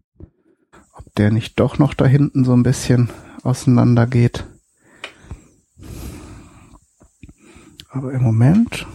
ob 0.92 1.14
der 1.14 1.31
nicht 1.31 1.61
doch 1.61 1.79
noch 1.79 1.95
da 1.95 2.05
hinten 2.05 2.45
so 2.45 2.53
ein 2.53 2.64
bisschen 2.64 3.09
auseinander 3.45 4.09
geht. 4.09 4.45
Aber 7.90 8.12
im 8.12 8.23
Moment, 8.23 8.88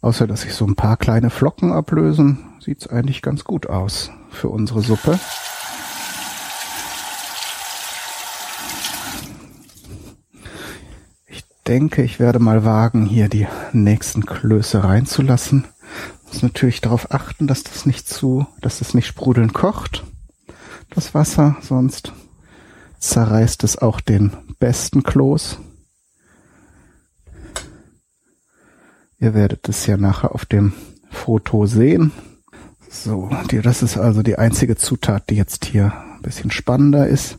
außer 0.00 0.26
dass 0.26 0.40
sich 0.40 0.54
so 0.54 0.66
ein 0.66 0.74
paar 0.74 0.96
kleine 0.96 1.30
Flocken 1.30 1.70
ablösen, 1.70 2.40
sieht's 2.58 2.88
eigentlich 2.88 3.22
ganz 3.22 3.44
gut 3.44 3.68
aus 3.68 4.10
für 4.30 4.48
unsere 4.48 4.80
Suppe. 4.80 5.16
Denke, 11.70 12.02
ich 12.02 12.18
werde 12.18 12.40
mal 12.40 12.64
wagen, 12.64 13.06
hier 13.06 13.28
die 13.28 13.46
nächsten 13.72 14.26
Klöße 14.26 14.82
reinzulassen. 14.82 15.66
Muss 16.26 16.42
natürlich 16.42 16.80
darauf 16.80 17.12
achten, 17.12 17.46
dass 17.46 17.62
das 17.62 17.86
nicht 17.86 18.08
zu, 18.08 18.44
dass 18.60 18.80
das 18.80 18.92
nicht 18.92 19.06
sprudeln 19.06 19.52
kocht, 19.52 20.04
das 20.90 21.14
Wasser, 21.14 21.56
sonst 21.60 22.12
zerreißt 22.98 23.62
es 23.62 23.78
auch 23.78 24.00
den 24.00 24.32
besten 24.58 25.04
Kloß. 25.04 25.60
Ihr 29.20 29.34
werdet 29.34 29.68
es 29.68 29.86
ja 29.86 29.96
nachher 29.96 30.34
auf 30.34 30.46
dem 30.46 30.72
Foto 31.08 31.66
sehen. 31.66 32.10
So, 32.90 33.30
das 33.62 33.84
ist 33.84 33.96
also 33.96 34.24
die 34.24 34.36
einzige 34.36 34.74
Zutat, 34.74 35.30
die 35.30 35.36
jetzt 35.36 35.66
hier 35.66 35.92
ein 36.20 36.22
bisschen 36.22 36.50
spannender 36.50 37.08
ist. 37.08 37.38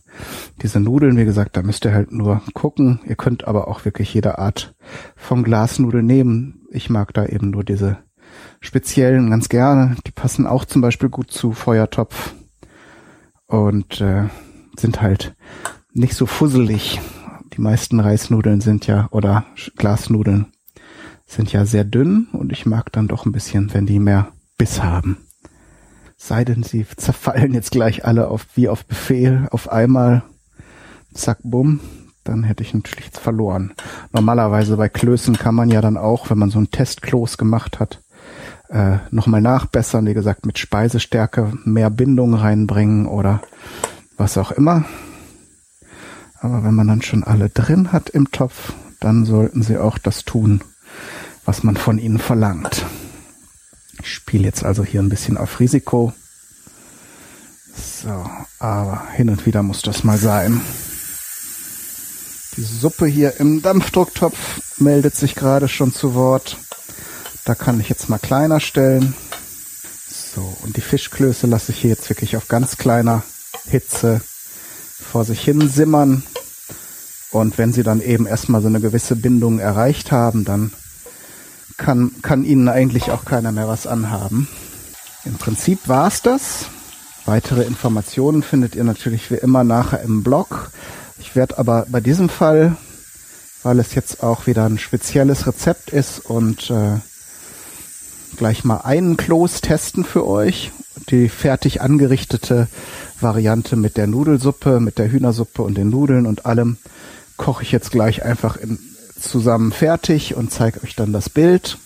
Diese 0.62 0.80
Nudeln, 0.80 1.17
wie 1.17 1.26
gesagt, 1.26 1.56
da 1.56 1.62
müsst 1.62 1.86
ihr 1.86 1.94
halt 1.94 2.12
nur 2.12 2.41
gucken. 2.54 3.00
Ihr 3.06 3.15
könnt 3.15 3.48
aber 3.48 3.67
auch 3.67 3.86
wirklich 3.86 4.13
jede 4.13 4.39
Art 4.39 4.76
von 5.15 5.44
Glasnudel 5.44 6.04
nehmen. 6.04 6.65
Ich 6.72 6.89
mag 6.89 7.13
da 7.13 7.26
eben 7.26 7.52
nur 7.52 7.63
diese 7.63 7.98
speziellen 8.60 9.30
ganz 9.30 9.50
gerne. 9.50 9.96
Die 10.06 10.12
passen 10.12 10.48
auch 10.48 10.65
zum 10.65 10.82
Beispiel 10.82 11.10
gut 11.10 11.32
zu 11.32 11.52
Feuertopf 11.54 12.34
und 13.48 14.02
äh, 14.02 14.30
sind 14.78 15.02
halt 15.02 15.36
nicht 15.94 16.15
so 16.15 16.26
fusselig. 16.26 17.00
Die 17.54 17.62
meisten 17.62 18.00
Reisnudeln 18.00 18.62
sind 18.62 18.88
ja 18.88 19.08
oder 19.12 19.46
Glasnudeln 19.76 20.48
sind 21.28 21.52
ja 21.52 21.65
sehr 21.65 21.84
dünn 21.84 22.28
und 22.34 22.52
ich 22.52 22.65
mag 22.65 22.91
dann 22.91 23.08
doch 23.08 23.26
ein 23.26 23.32
bisschen, 23.32 23.74
wenn 23.74 23.86
die 23.86 24.00
mehr 24.00 24.32
Biss 24.58 24.82
haben. 24.82 25.17
Sei 26.23 26.45
denn, 26.45 26.62
sie 26.62 26.86
zerfallen 26.97 27.51
jetzt 27.55 27.71
gleich 27.71 28.05
alle 28.05 28.27
auf, 28.27 28.45
wie 28.53 28.69
auf 28.69 28.86
Befehl, 28.86 29.47
auf 29.49 29.71
einmal, 29.71 30.21
zack, 31.15 31.39
bumm, 31.41 31.79
dann 32.23 32.43
hätte 32.43 32.62
ich 32.62 32.75
natürlich 32.75 33.10
verloren. 33.10 33.73
Normalerweise 34.13 34.77
bei 34.77 34.88
Klößen 34.88 35.36
kann 35.36 35.55
man 35.55 35.71
ja 35.71 35.81
dann 35.81 35.97
auch, 35.97 36.29
wenn 36.29 36.38
man 36.38 36.51
so 36.51 36.60
ein 36.60 36.69
Testkloß 36.69 37.39
gemacht 37.39 37.79
hat, 37.79 38.03
äh, 38.69 38.97
nochmal 39.10 39.41
nachbessern, 39.41 40.05
wie 40.05 40.13
gesagt, 40.13 40.45
mit 40.45 40.60
Speisestärke 40.60 41.53
mehr 41.65 41.89
Bindung 41.89 42.36
reinbringen 42.36 43.07
oder 43.07 43.41
was 44.15 44.38
auch 44.38 44.51
immer. 44.51 44.86
Aber 46.39 46.63
wenn 46.63 46.75
man 46.75 46.88
dann 46.88 47.01
schon 47.01 47.23
alle 47.23 47.49
drin 47.49 47.91
hat 47.91 48.10
im 48.12 48.29
Topf, 48.29 48.73
dann 48.99 49.25
sollten 49.25 49.63
sie 49.63 49.79
auch 49.79 49.97
das 49.97 50.23
tun, 50.23 50.62
was 51.45 51.63
man 51.63 51.77
von 51.77 51.97
ihnen 51.97 52.19
verlangt. 52.19 52.86
Ich 54.02 54.14
spiele 54.14 54.46
jetzt 54.46 54.64
also 54.64 54.84
hier 54.84 55.02
ein 55.02 55.10
bisschen 55.10 55.38
auf 55.38 55.60
Risiko. 55.60 56.12
So, 57.76 58.26
aber 58.60 59.08
hin 59.14 59.30
und 59.30 59.46
wieder 59.46 59.62
muss 59.62 59.84
das 59.84 60.04
mal 60.04 60.18
sein. 60.18 60.60
Die 62.58 62.64
Suppe 62.64 63.06
hier 63.06 63.40
im 63.40 63.62
Dampfdrucktopf 63.62 64.80
meldet 64.80 65.16
sich 65.16 65.36
gerade 65.36 65.68
schon 65.68 65.94
zu 65.94 66.16
Wort. 66.16 66.58
Da 67.46 67.56
kann 67.56 67.80
ich 67.80 67.90
jetzt 67.90 68.10
mal 68.10 68.18
kleiner 68.18 68.60
stellen. 68.60 69.14
So, 70.36 70.58
und 70.64 70.78
die 70.78 70.82
Fischklöße 70.82 71.46
lasse 71.46 71.72
ich 71.72 71.80
hier 71.80 71.92
jetzt 71.92 72.10
wirklich 72.10 72.36
auf 72.36 72.48
ganz 72.48 72.78
kleiner 72.78 73.24
Hitze 73.68 74.22
vor 75.12 75.26
sich 75.26 75.42
hin 75.42 75.70
simmern. 75.70 76.24
Und 77.32 77.58
wenn 77.58 77.72
sie 77.72 77.84
dann 77.84 78.02
eben 78.02 78.26
erstmal 78.26 78.62
so 78.62 78.68
eine 78.68 78.82
gewisse 78.82 79.16
Bindung 79.16 79.60
erreicht 79.60 80.12
haben, 80.12 80.44
dann 80.44 80.74
kann, 81.82 82.12
kann 82.22 82.46
ihnen 82.46 82.70
eigentlich 82.70 83.12
auch 83.12 83.26
keiner 83.26 83.52
mehr 83.52 83.67
was 83.67 83.88
anhaben. 83.88 84.48
Im 85.26 85.34
Prinzip 85.34 85.88
war's 85.88 86.22
das. 86.22 86.67
Weitere 87.26 87.63
Informationen 87.63 88.44
findet 88.44 88.76
ihr 88.76 88.84
natürlich 88.84 89.30
wie 89.32 89.36
immer 89.36 89.63
nachher 89.63 90.02
im 90.02 90.24
Blog. 90.24 90.72
Ich 91.20 91.36
werde 91.36 91.58
aber 91.58 91.86
bei 91.89 92.00
diesem 92.00 92.30
Fall, 92.30 92.78
weil 93.63 93.80
es 93.80 93.96
jetzt 93.96 94.24
auch 94.24 94.48
wieder 94.48 94.65
ein 94.65 94.78
spezielles 94.78 95.48
Rezept 95.48 95.89
ist 95.89 96.20
und 96.20 96.70
äh, 96.70 97.00
gleich 98.38 98.63
mal 98.63 98.82
einen 98.82 99.17
Kloß 99.17 99.62
testen 99.62 100.04
für 100.04 100.28
euch. 100.28 100.72
Die 101.10 101.30
fertig 101.30 101.82
angerichtete 101.82 102.67
Variante 103.20 103.76
mit 103.76 103.98
der 103.98 104.08
Nudelsuppe, 104.08 104.80
mit 104.80 104.98
der 105.00 105.12
Hühnersuppe 105.12 105.63
und 105.63 105.76
den 105.76 105.89
Nudeln 105.89 106.28
und 106.28 106.46
allem 106.46 106.78
koche 107.38 107.63
ich 107.63 107.72
jetzt 107.72 107.91
gleich 107.91 108.24
einfach 108.24 108.58
in, 108.58 108.78
zusammen 109.21 109.71
fertig 109.71 110.36
und 110.36 110.51
zeige 110.51 110.84
euch 110.84 110.95
dann 110.95 111.13
das 111.13 111.29
Bild. 111.29 111.77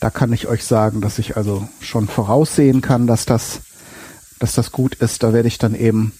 Da 0.00 0.10
kann 0.10 0.32
ich 0.32 0.46
euch 0.46 0.64
sagen, 0.64 1.00
dass 1.00 1.18
ich 1.18 1.36
also 1.36 1.68
schon 1.80 2.08
voraussehen 2.08 2.82
kann, 2.82 3.06
dass 3.06 3.24
das, 3.24 3.60
dass 4.38 4.54
das 4.54 4.72
gut 4.72 4.96
ist. 4.96 5.22
Da 5.22 5.32
werde 5.32 5.48
ich 5.48 5.58
dann 5.58 5.74
eben 5.74 6.12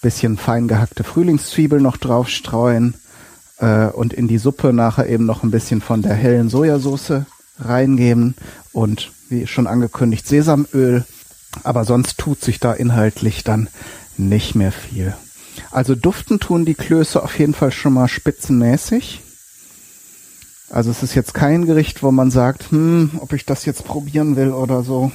bisschen 0.00 0.36
fein 0.36 0.68
gehackte 0.68 1.04
Frühlingszwiebel 1.04 1.80
noch 1.80 1.96
drauf 1.96 2.28
streuen 2.28 2.94
äh, 3.58 3.86
und 3.86 4.12
in 4.12 4.28
die 4.28 4.38
Suppe 4.38 4.72
nachher 4.72 5.08
eben 5.08 5.26
noch 5.26 5.42
ein 5.42 5.50
bisschen 5.50 5.80
von 5.80 6.02
der 6.02 6.14
hellen 6.14 6.48
Sojasauce 6.48 7.24
reingeben 7.58 8.34
und 8.72 9.10
wie 9.28 9.46
schon 9.46 9.66
angekündigt 9.66 10.26
Sesamöl. 10.26 11.04
Aber 11.64 11.84
sonst 11.84 12.18
tut 12.18 12.40
sich 12.40 12.60
da 12.60 12.72
inhaltlich 12.72 13.42
dann 13.42 13.68
nicht 14.16 14.54
mehr 14.54 14.72
viel. 14.72 15.14
Also 15.70 15.94
duften 15.94 16.40
tun 16.40 16.64
die 16.64 16.74
Klöße 16.74 17.22
auf 17.22 17.38
jeden 17.38 17.54
Fall 17.54 17.72
schon 17.72 17.94
mal 17.94 18.08
spitzenmäßig. 18.08 19.22
Also 20.70 20.90
es 20.90 21.02
ist 21.02 21.14
jetzt 21.14 21.32
kein 21.32 21.64
Gericht, 21.64 22.02
wo 22.02 22.10
man 22.10 22.30
sagt, 22.30 22.70
hm, 22.70 23.12
ob 23.20 23.32
ich 23.32 23.46
das 23.46 23.64
jetzt 23.64 23.84
probieren 23.84 24.36
will 24.36 24.50
oder 24.50 24.82
so, 24.82 25.10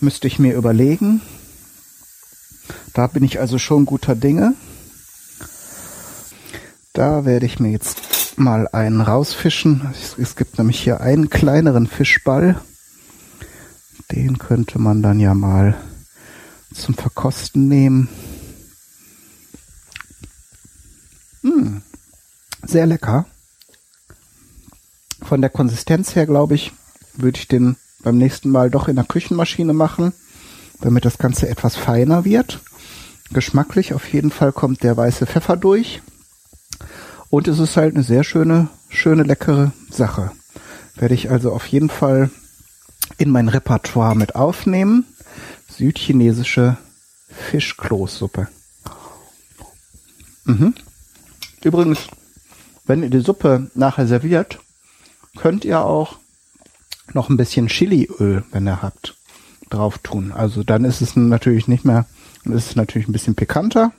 müsste 0.00 0.28
ich 0.28 0.38
mir 0.38 0.54
überlegen. 0.54 1.20
Da 2.94 3.06
bin 3.06 3.24
ich 3.24 3.40
also 3.40 3.58
schon 3.58 3.84
guter 3.84 4.14
Dinge. 4.14 4.54
Da 6.92 7.24
werde 7.24 7.46
ich 7.46 7.58
mir 7.60 7.70
jetzt 7.70 8.38
mal 8.38 8.68
einen 8.68 9.00
rausfischen. 9.00 9.90
Es, 9.92 10.16
es 10.18 10.36
gibt 10.36 10.58
nämlich 10.58 10.80
hier 10.80 11.00
einen 11.00 11.30
kleineren 11.30 11.86
Fischball. 11.86 12.60
Den 14.12 14.38
könnte 14.38 14.78
man 14.78 15.02
dann 15.02 15.20
ja 15.20 15.34
mal 15.34 15.76
zum 16.74 16.94
Verkosten 16.94 17.68
nehmen. 17.68 18.08
Hm, 21.42 21.82
sehr 22.64 22.86
lecker. 22.86 23.26
Von 25.22 25.40
der 25.40 25.50
Konsistenz 25.50 26.14
her, 26.14 26.26
glaube 26.26 26.54
ich, 26.54 26.72
würde 27.14 27.38
ich 27.38 27.48
den 27.48 27.76
beim 28.02 28.18
nächsten 28.18 28.50
Mal 28.50 28.70
doch 28.70 28.88
in 28.88 28.96
der 28.96 29.04
Küchenmaschine 29.04 29.72
machen, 29.72 30.12
damit 30.80 31.04
das 31.04 31.18
Ganze 31.18 31.48
etwas 31.48 31.76
feiner 31.76 32.24
wird. 32.24 32.60
Geschmacklich 33.32 33.94
auf 33.94 34.12
jeden 34.12 34.30
Fall 34.30 34.52
kommt 34.52 34.82
der 34.82 34.96
weiße 34.96 35.26
Pfeffer 35.26 35.56
durch. 35.56 36.02
Und 37.28 37.46
es 37.46 37.58
ist 37.58 37.76
halt 37.76 37.94
eine 37.94 38.02
sehr 38.02 38.24
schöne, 38.24 38.68
schöne, 38.88 39.22
leckere 39.22 39.72
Sache. 39.88 40.32
Werde 40.96 41.14
ich 41.14 41.30
also 41.30 41.52
auf 41.52 41.66
jeden 41.66 41.90
Fall 41.90 42.30
in 43.18 43.30
mein 43.30 43.48
Repertoire 43.48 44.16
mit 44.16 44.34
aufnehmen. 44.34 45.06
Südchinesische 45.68 46.76
Fischkloßsuppe. 47.28 48.48
Mhm. 50.44 50.74
Übrigens, 51.62 52.06
wenn 52.86 53.02
ihr 53.02 53.10
die 53.10 53.20
Suppe 53.20 53.70
nachher 53.74 54.06
serviert, 54.06 54.58
könnt 55.36 55.64
ihr 55.64 55.84
auch 55.84 56.18
noch 57.12 57.28
ein 57.28 57.36
bisschen 57.36 57.68
Chiliöl, 57.68 58.44
wenn 58.50 58.66
ihr 58.66 58.82
habt, 58.82 59.16
drauf 59.68 59.98
tun. 59.98 60.32
Also 60.32 60.62
dann 60.62 60.84
ist 60.84 61.00
es 61.00 61.16
natürlich 61.16 61.68
nicht 61.68 61.84
mehr, 61.84 62.06
ist 62.44 62.70
es 62.70 62.76
natürlich 62.76 63.08
ein 63.08 63.12
bisschen 63.12 63.34
pikanter. 63.34 63.92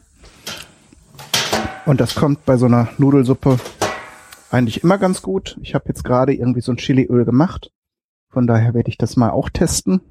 Und 1.86 2.02
das 2.02 2.16
kommt 2.16 2.46
bei 2.46 2.58
so 2.58 2.66
einer 2.66 2.90
Nudelsuppe 2.98 3.60
eigentlich 4.50 4.84
immer 4.84 4.98
ganz 4.98 5.22
gut. 5.22 5.58
Ich 5.62 5.74
habe 5.74 5.86
jetzt 5.88 6.04
gerade 6.04 6.34
irgendwie 6.34 6.62
so 6.62 6.72
ein 6.72 6.78
Chiliöl 6.78 7.26
gemacht. 7.26 7.72
Von 8.30 8.48
daher 8.48 8.74
werde 8.74 8.90
ich 8.90 8.98
das 8.98 9.18
mal 9.18 9.30
auch 9.30 9.50
testen. 9.50 10.02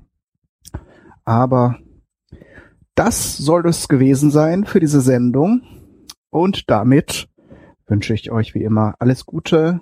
Aber 1.25 1.79
das 2.95 3.37
soll 3.37 3.67
es 3.67 3.89
gewesen 3.89 4.31
sein 4.31 4.65
für 4.65 4.81
diese 4.81 5.01
Sendung. 5.01 5.63
Und 6.31 6.71
damit 6.71 7.29
wünsche 7.91 8.15
ich 8.15 8.31
euch 8.31 8.55
wie 8.55 8.63
immer 8.63 8.95
alles 9.01 9.27
Gute, 9.27 9.81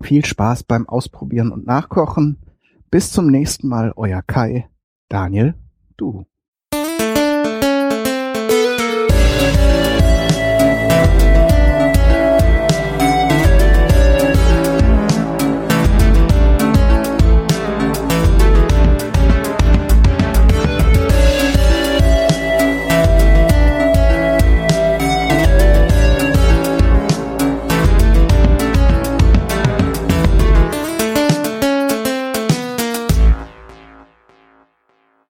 viel 0.00 0.24
Spaß 0.24 0.62
beim 0.62 0.88
Ausprobieren 0.88 1.50
und 1.50 1.66
Nachkochen. 1.66 2.38
Bis 2.90 3.10
zum 3.10 3.26
nächsten 3.26 3.68
Mal, 3.68 3.92
euer 3.96 4.22
Kai, 4.22 4.68
Daniel, 5.08 5.54
du. 5.96 6.24